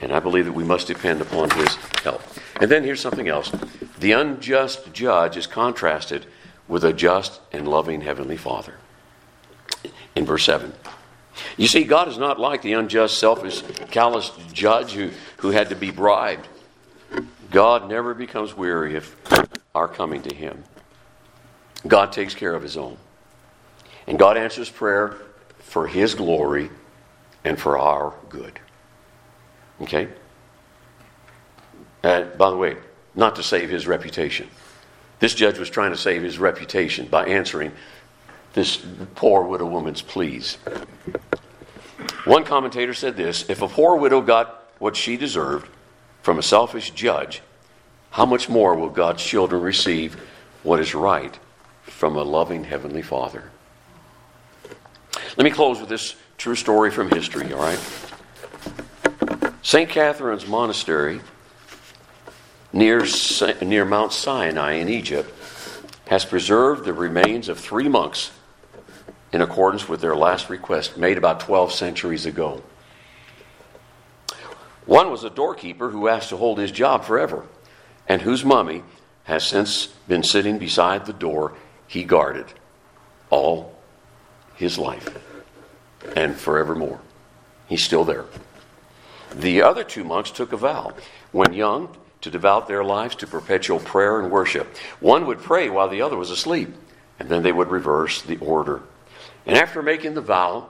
And 0.00 0.12
I 0.12 0.20
believe 0.20 0.44
that 0.44 0.52
we 0.52 0.64
must 0.64 0.86
depend 0.86 1.20
upon 1.20 1.50
his 1.50 1.74
help. 2.02 2.22
And 2.60 2.70
then 2.70 2.84
here's 2.84 3.00
something 3.00 3.28
else. 3.28 3.50
The 3.98 4.12
unjust 4.12 4.92
judge 4.92 5.36
is 5.36 5.46
contrasted 5.46 6.26
with 6.68 6.84
a 6.84 6.92
just 6.92 7.40
and 7.52 7.66
loving 7.66 8.02
heavenly 8.02 8.36
Father. 8.36 8.74
In 10.14 10.26
verse 10.26 10.44
7. 10.44 10.72
You 11.56 11.66
see, 11.66 11.84
God 11.84 12.08
is 12.08 12.18
not 12.18 12.40
like 12.40 12.62
the 12.62 12.74
unjust, 12.74 13.18
selfish, 13.18 13.62
callous 13.90 14.30
judge 14.52 14.92
who, 14.92 15.10
who 15.38 15.50
had 15.50 15.68
to 15.68 15.76
be 15.76 15.90
bribed. 15.90 16.48
God 17.50 17.88
never 17.88 18.14
becomes 18.14 18.56
weary 18.56 18.96
of 18.96 19.14
our 19.74 19.88
coming 19.88 20.22
to 20.22 20.34
Him. 20.34 20.64
God 21.86 22.12
takes 22.12 22.34
care 22.34 22.54
of 22.54 22.62
His 22.62 22.76
own. 22.76 22.96
And 24.06 24.18
God 24.18 24.36
answers 24.36 24.70
prayer 24.70 25.16
for 25.58 25.86
His 25.86 26.14
glory 26.14 26.70
and 27.44 27.58
for 27.58 27.78
our 27.78 28.14
good. 28.28 28.58
Okay? 29.80 30.08
And 32.02 32.36
by 32.36 32.50
the 32.50 32.56
way, 32.56 32.76
not 33.16 33.36
to 33.36 33.42
save 33.42 33.70
his 33.70 33.86
reputation. 33.86 34.48
This 35.18 35.34
judge 35.34 35.58
was 35.58 35.70
trying 35.70 35.92
to 35.92 35.96
save 35.96 36.22
his 36.22 36.38
reputation 36.38 37.06
by 37.06 37.26
answering 37.26 37.72
this 38.52 38.84
poor 39.14 39.42
widow 39.42 39.66
woman's 39.66 40.02
pleas. 40.02 40.58
One 42.24 42.44
commentator 42.44 42.94
said 42.94 43.16
this 43.16 43.48
If 43.48 43.62
a 43.62 43.68
poor 43.68 43.96
widow 43.96 44.20
got 44.20 44.70
what 44.78 44.96
she 44.96 45.16
deserved 45.16 45.68
from 46.22 46.38
a 46.38 46.42
selfish 46.42 46.90
judge, 46.90 47.42
how 48.10 48.26
much 48.26 48.48
more 48.48 48.74
will 48.74 48.90
God's 48.90 49.24
children 49.24 49.62
receive 49.62 50.16
what 50.62 50.80
is 50.80 50.94
right 50.94 51.38
from 51.82 52.16
a 52.16 52.22
loving 52.22 52.64
Heavenly 52.64 53.02
Father? 53.02 53.50
Let 55.36 55.44
me 55.44 55.50
close 55.50 55.80
with 55.80 55.90
this 55.90 56.16
true 56.38 56.54
story 56.54 56.90
from 56.90 57.10
history, 57.10 57.52
all 57.52 57.60
right? 57.60 57.78
St. 59.60 59.90
Catherine's 59.90 60.46
Monastery 60.46 61.20
near, 62.72 63.04
near 63.60 63.84
Mount 63.84 64.14
Sinai 64.14 64.74
in 64.74 64.88
Egypt 64.88 65.30
has 66.06 66.24
preserved 66.24 66.86
the 66.86 66.94
remains 66.94 67.50
of 67.50 67.58
three 67.60 67.86
monks 67.86 68.30
in 69.30 69.42
accordance 69.42 69.86
with 69.86 70.00
their 70.00 70.16
last 70.16 70.48
request 70.48 70.96
made 70.96 71.18
about 71.18 71.40
12 71.40 71.70
centuries 71.70 72.24
ago. 72.24 72.62
One 74.86 75.10
was 75.10 75.22
a 75.22 75.30
doorkeeper 75.30 75.90
who 75.90 76.08
asked 76.08 76.30
to 76.30 76.38
hold 76.38 76.58
his 76.58 76.70
job 76.70 77.04
forever, 77.04 77.44
and 78.08 78.22
whose 78.22 78.42
mummy 78.42 78.84
has 79.24 79.44
since 79.44 79.88
been 80.08 80.22
sitting 80.22 80.58
beside 80.58 81.04
the 81.04 81.12
door 81.12 81.52
he 81.86 82.04
guarded 82.04 82.46
all 83.28 83.76
his 84.54 84.78
life 84.78 85.25
and 86.14 86.36
forevermore. 86.36 87.00
He's 87.66 87.82
still 87.82 88.04
there. 88.04 88.26
The 89.34 89.62
other 89.62 89.84
two 89.84 90.04
monks 90.04 90.30
took 90.30 90.52
a 90.52 90.56
vow 90.56 90.94
when 91.32 91.52
young 91.52 91.96
to 92.20 92.30
devote 92.30 92.68
their 92.68 92.84
lives 92.84 93.16
to 93.16 93.26
perpetual 93.26 93.78
prayer 93.78 94.20
and 94.20 94.30
worship. 94.30 94.76
One 95.00 95.26
would 95.26 95.40
pray 95.40 95.68
while 95.68 95.88
the 95.88 96.02
other 96.02 96.16
was 96.16 96.30
asleep, 96.30 96.74
and 97.18 97.28
then 97.28 97.42
they 97.42 97.52
would 97.52 97.70
reverse 97.70 98.22
the 98.22 98.38
order. 98.38 98.82
And 99.44 99.56
after 99.56 99.82
making 99.82 100.14
the 100.14 100.20
vow, 100.20 100.68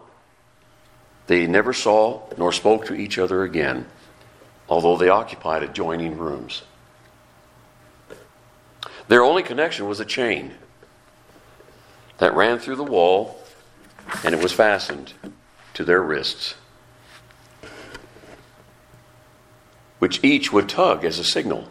they 1.27 1.47
never 1.47 1.73
saw 1.73 2.23
nor 2.37 2.53
spoke 2.53 2.87
to 2.87 2.95
each 2.95 3.19
other 3.19 3.43
again, 3.43 3.87
although 4.69 4.97
they 4.97 5.09
occupied 5.09 5.63
adjoining 5.63 6.19
rooms. 6.19 6.63
Their 9.09 9.23
only 9.23 9.43
connection 9.43 9.87
was 9.87 10.01
a 10.01 10.05
chain 10.05 10.53
that 12.19 12.35
ran 12.35 12.59
through 12.59 12.77
the 12.77 12.85
wall, 12.85 13.41
and 14.25 14.35
it 14.35 14.43
was 14.43 14.53
fastened 14.53 15.13
to 15.75 15.85
their 15.85 16.03
wrists. 16.03 16.55
which 19.99 20.23
each 20.23 20.53
would 20.53 20.69
tug 20.69 21.05
as 21.05 21.19
a 21.19 21.25
signal 21.25 21.69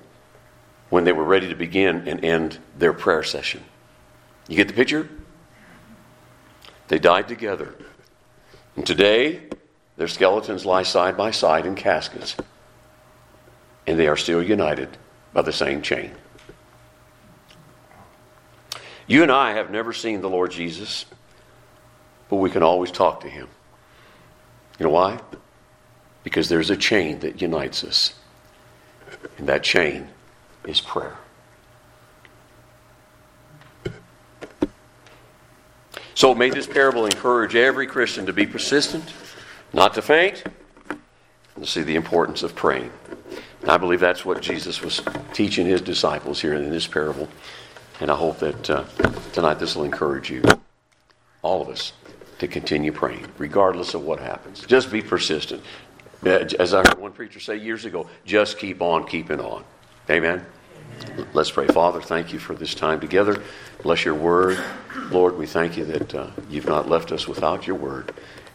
when 0.89 1.03
they 1.03 1.11
were 1.11 1.23
ready 1.23 1.49
to 1.49 1.55
begin 1.55 2.07
and 2.07 2.23
end 2.23 2.57
their 2.77 2.93
prayer 2.93 3.23
session. 3.23 3.63
You 4.47 4.55
get 4.55 4.67
the 4.67 4.73
picture? 4.73 5.09
They 6.87 6.99
died 6.99 7.27
together. 7.27 7.75
And 8.75 8.85
today, 8.85 9.43
their 9.97 10.07
skeletons 10.07 10.65
lie 10.65 10.83
side 10.83 11.17
by 11.17 11.31
side 11.31 11.65
in 11.65 11.75
caskets, 11.75 12.35
and 13.87 13.97
they 13.97 14.07
are 14.07 14.17
still 14.17 14.43
united 14.43 14.97
by 15.33 15.41
the 15.41 15.53
same 15.53 15.81
chain. 15.81 16.11
You 19.07 19.23
and 19.23 19.31
I 19.31 19.53
have 19.53 19.69
never 19.69 19.93
seen 19.93 20.21
the 20.21 20.29
Lord 20.29 20.51
Jesus, 20.51 21.05
but 22.29 22.37
we 22.37 22.49
can 22.49 22.63
always 22.63 22.91
talk 22.91 23.21
to 23.21 23.29
him. 23.29 23.47
You 24.79 24.85
know 24.85 24.91
why? 24.91 25.19
because 26.25 26.49
there's 26.49 26.71
a 26.71 26.75
chain 26.75 27.19
that 27.19 27.39
unites 27.39 27.83
us. 27.83 28.15
And 29.37 29.47
that 29.47 29.61
chain 29.63 30.07
is 30.67 30.81
prayer. 30.81 31.15
So 36.15 36.33
may 36.33 36.49
this 36.49 36.65
parable 36.65 37.05
encourage 37.05 37.55
every 37.55 37.85
Christian 37.85 38.25
to 38.25 38.33
be 38.33 38.47
persistent, 38.47 39.13
not 39.71 39.93
to 39.93 40.01
faint, 40.01 40.43
and 40.89 41.63
to 41.63 41.69
see 41.69 41.83
the 41.83 41.95
importance 41.95 42.41
of 42.41 42.55
praying. 42.55 42.91
And 43.61 43.69
I 43.69 43.77
believe 43.77 43.99
that's 43.99 44.25
what 44.25 44.41
Jesus 44.41 44.81
was 44.81 45.01
teaching 45.31 45.67
his 45.67 45.81
disciples 45.81 46.41
here 46.41 46.55
in 46.55 46.71
this 46.71 46.87
parable. 46.87 47.27
And 47.99 48.09
I 48.09 48.15
hope 48.15 48.39
that 48.39 48.69
uh, 48.69 48.83
tonight 49.31 49.59
this 49.59 49.75
will 49.75 49.83
encourage 49.83 50.31
you, 50.31 50.41
all 51.43 51.61
of 51.61 51.69
us, 51.69 51.93
to 52.39 52.47
continue 52.47 52.91
praying, 52.91 53.27
regardless 53.37 53.93
of 53.93 54.03
what 54.03 54.19
happens. 54.19 54.61
Just 54.65 54.91
be 54.91 55.01
persistent. 55.01 55.63
As 56.23 56.73
I 56.73 56.79
heard 56.79 56.97
one 56.97 57.11
preacher 57.11 57.39
say 57.39 57.57
years 57.57 57.85
ago, 57.85 58.09
just 58.25 58.57
keep 58.57 58.81
on 58.81 59.05
keeping 59.05 59.39
on. 59.39 59.63
Amen? 60.09 60.45
Amen. 61.03 61.27
Let's 61.33 61.51
pray. 61.51 61.67
Father, 61.67 62.01
thank 62.01 62.33
you 62.33 62.39
for 62.39 62.55
this 62.55 62.73
time 62.73 62.99
together. 62.99 63.41
Bless 63.83 64.05
your 64.05 64.15
word. 64.15 64.57
Lord, 65.09 65.37
we 65.37 65.45
thank 65.45 65.77
you 65.77 65.85
that 65.85 66.15
uh, 66.15 66.29
you've 66.49 66.67
not 66.67 66.89
left 66.89 67.11
us 67.11 67.27
without 67.27 67.67
your 67.67 67.75
word, 67.75 68.13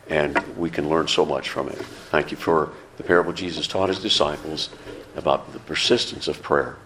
and 0.09 0.39
we 0.57 0.71
can 0.71 0.89
learn 0.89 1.07
so 1.07 1.25
much 1.25 1.49
from 1.49 1.69
it. 1.69 1.79
Thank 2.11 2.31
you 2.31 2.37
for 2.37 2.73
the 2.97 3.03
parable 3.03 3.33
Jesus 3.33 3.67
taught 3.67 3.89
his 3.89 4.01
disciples 4.01 4.71
about 5.17 5.53
the 5.53 5.59
persistence 5.61 6.29
of 6.29 6.43
prayer. 6.43 6.77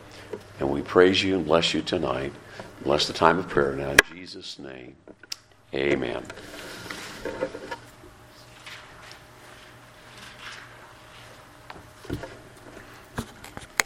And 0.60 0.70
we 0.70 0.82
praise 0.82 1.22
you 1.22 1.36
and 1.36 1.44
bless 1.44 1.74
you 1.74 1.82
tonight. 1.82 2.32
Bless 2.82 3.06
the 3.06 3.12
time 3.12 3.38
of 3.38 3.48
prayer 3.48 3.74
now 3.74 3.90
in 3.90 3.98
Jesus' 4.12 4.58
name. 4.58 4.96
Amen. 5.74 6.22
Thank 7.24 7.54
you. 7.54 7.63